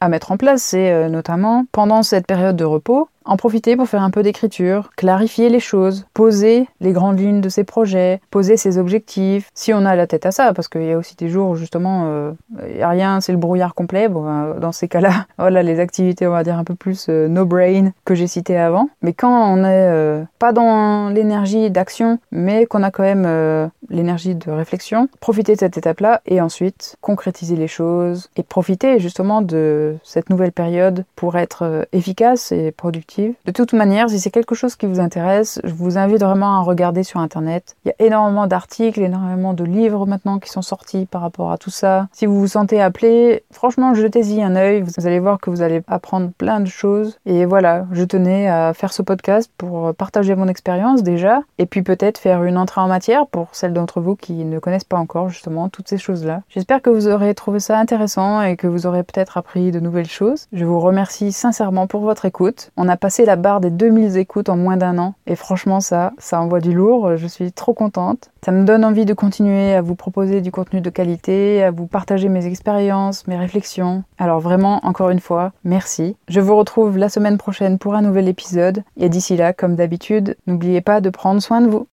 à 0.00 0.08
mettre 0.08 0.32
en 0.32 0.36
place, 0.36 0.62
c'est 0.62 1.08
notamment 1.08 1.64
pendant 1.72 2.02
cette 2.02 2.26
période 2.26 2.56
de 2.56 2.64
repos, 2.64 3.08
en 3.24 3.36
profiter 3.36 3.76
pour 3.76 3.88
faire 3.88 4.02
un 4.02 4.10
peu 4.10 4.22
d'écriture, 4.22 4.90
clarifier 4.96 5.50
les 5.50 5.60
choses, 5.60 6.06
poser 6.14 6.68
les 6.80 6.92
grandes 6.92 7.18
lignes 7.18 7.40
de 7.40 7.48
ses 7.48 7.64
projets, 7.64 8.20
poser 8.30 8.56
ses 8.56 8.78
objectifs, 8.78 9.48
si 9.54 9.72
on 9.72 9.84
a 9.84 9.94
la 9.94 10.06
tête 10.06 10.26
à 10.26 10.32
ça, 10.32 10.52
parce 10.52 10.68
qu'il 10.68 10.84
y 10.84 10.92
a 10.92 10.98
aussi 10.98 11.16
des 11.16 11.28
jours 11.28 11.50
où 11.50 11.54
justement 11.56 12.32
il 12.68 12.76
n'y 12.76 12.82
a 12.82 12.88
rien, 12.88 13.20
c'est 13.20 13.32
le 13.32 13.38
brouillard 13.38 13.74
complet. 13.74 14.08
Euh, 14.08 14.58
dans 14.58 14.72
ces 14.72 14.88
cas-là, 14.88 15.26
voilà 15.38 15.62
les 15.62 15.80
activités, 15.80 16.26
on 16.26 16.32
va 16.32 16.44
dire 16.44 16.58
un 16.58 16.64
peu 16.64 16.74
plus 16.74 17.08
no 17.08 17.44
brain 17.44 17.90
que 18.04 18.14
j'ai 18.14 18.26
cité 18.26 18.56
avant. 18.56 18.88
Mais 19.02 19.12
quand 19.12 19.52
on 19.52 19.58
n'est 19.58 20.24
pas 20.38 20.52
dans 20.52 21.10
l'énergie 21.10 21.70
d'action, 21.70 22.18
mais 22.30 22.66
qu'on 22.66 22.82
a 22.82 22.90
quand 22.90 23.02
même 23.02 23.70
l'énergie 23.90 24.34
de 24.34 24.50
réflexion, 24.50 25.08
profiter 25.20 25.54
de 25.54 25.60
cette 25.60 25.76
étape-là 25.76 26.22
et 26.26 26.40
ensuite 26.40 26.96
concrétiser 27.00 27.56
les 27.56 27.68
choses 27.68 28.30
et 28.36 28.42
profiter 28.42 28.98
justement 28.98 29.42
de 29.42 29.96
cette 30.02 30.30
nouvelle 30.30 30.52
période 30.52 31.04
pour 31.16 31.36
être 31.36 31.64
euh, 31.64 31.84
efficace 31.92 32.52
et 32.52 32.72
productive. 32.72 33.34
De 33.44 33.52
toute 33.52 33.72
manière, 33.72 34.08
si 34.08 34.18
c'est 34.18 34.30
quelque 34.30 34.54
chose 34.54 34.76
qui 34.76 34.86
vous 34.86 35.00
intéresse, 35.00 35.60
je 35.64 35.74
vous 35.74 35.98
invite 35.98 36.20
vraiment 36.20 36.58
à 36.58 36.62
regarder 36.62 37.02
sur 37.02 37.20
internet. 37.20 37.76
Il 37.84 37.88
y 37.88 37.90
a 37.90 38.06
énormément 38.06 38.46
d'articles, 38.46 39.00
énormément 39.00 39.54
de 39.54 39.64
livres 39.64 40.06
maintenant 40.06 40.38
qui 40.38 40.50
sont 40.50 40.62
sortis 40.62 41.06
par 41.06 41.20
rapport 41.20 41.52
à 41.52 41.58
tout 41.58 41.70
ça. 41.70 42.08
Si 42.12 42.26
vous 42.26 42.38
vous 42.38 42.46
sentez 42.46 42.80
appelé, 42.80 43.42
franchement, 43.50 43.94
jetez-y 43.94 44.42
un 44.42 44.56
œil, 44.56 44.82
vous 44.82 45.06
allez 45.06 45.20
voir 45.20 45.38
que 45.40 45.50
vous 45.50 45.62
allez 45.62 45.82
apprendre 45.88 46.30
plein 46.38 46.60
de 46.60 46.66
choses. 46.66 47.18
Et 47.26 47.44
voilà, 47.44 47.86
je 47.92 48.04
tenais 48.04 48.48
à 48.48 48.72
faire 48.74 48.92
ce 48.92 49.02
podcast 49.02 49.50
pour 49.58 49.94
partager 49.94 50.34
mon 50.34 50.48
expérience 50.48 51.02
déjà 51.02 51.40
et 51.58 51.66
puis 51.66 51.82
peut-être 51.82 52.18
faire 52.18 52.44
une 52.44 52.56
entrée 52.56 52.80
en 52.80 52.88
matière 52.88 53.26
pour 53.26 53.48
celles 53.52 53.72
vous 53.96 54.16
qui 54.16 54.32
ne 54.44 54.58
connaissent 54.58 54.84
pas 54.84 54.98
encore 54.98 55.28
justement 55.28 55.68
toutes 55.68 55.88
ces 55.88 55.98
choses-là. 55.98 56.42
J'espère 56.48 56.82
que 56.82 56.90
vous 56.90 57.08
aurez 57.08 57.34
trouvé 57.34 57.60
ça 57.60 57.78
intéressant 57.78 58.42
et 58.42 58.56
que 58.56 58.66
vous 58.66 58.86
aurez 58.86 59.02
peut-être 59.02 59.36
appris 59.36 59.70
de 59.70 59.80
nouvelles 59.80 60.08
choses. 60.08 60.46
Je 60.52 60.64
vous 60.64 60.80
remercie 60.80 61.32
sincèrement 61.32 61.86
pour 61.86 62.02
votre 62.02 62.24
écoute. 62.24 62.70
On 62.76 62.88
a 62.88 62.96
passé 62.96 63.24
la 63.24 63.36
barre 63.36 63.60
des 63.60 63.70
2000 63.70 64.16
écoutes 64.16 64.48
en 64.48 64.56
moins 64.56 64.76
d'un 64.76 64.98
an 64.98 65.14
et 65.26 65.36
franchement 65.36 65.80
ça, 65.80 66.12
ça 66.18 66.40
envoie 66.40 66.60
du 66.60 66.72
lourd. 66.72 67.16
Je 67.16 67.26
suis 67.26 67.52
trop 67.52 67.74
contente. 67.74 68.30
Ça 68.44 68.52
me 68.52 68.64
donne 68.64 68.84
envie 68.84 69.04
de 69.04 69.14
continuer 69.14 69.74
à 69.74 69.82
vous 69.82 69.94
proposer 69.94 70.40
du 70.40 70.50
contenu 70.50 70.80
de 70.80 70.90
qualité, 70.90 71.62
à 71.62 71.70
vous 71.70 71.86
partager 71.86 72.28
mes 72.28 72.46
expériences, 72.46 73.26
mes 73.26 73.36
réflexions. 73.36 74.02
Alors 74.18 74.40
vraiment, 74.40 74.80
encore 74.84 75.10
une 75.10 75.20
fois, 75.20 75.52
merci. 75.64 76.16
Je 76.28 76.40
vous 76.40 76.56
retrouve 76.56 76.96
la 76.96 77.08
semaine 77.08 77.38
prochaine 77.38 77.78
pour 77.78 77.94
un 77.94 78.02
nouvel 78.02 78.28
épisode. 78.28 78.82
Et 78.96 79.08
d'ici 79.08 79.36
là, 79.36 79.52
comme 79.52 79.76
d'habitude, 79.76 80.36
n'oubliez 80.46 80.80
pas 80.80 81.00
de 81.00 81.10
prendre 81.10 81.42
soin 81.42 81.60
de 81.60 81.68
vous. 81.68 81.86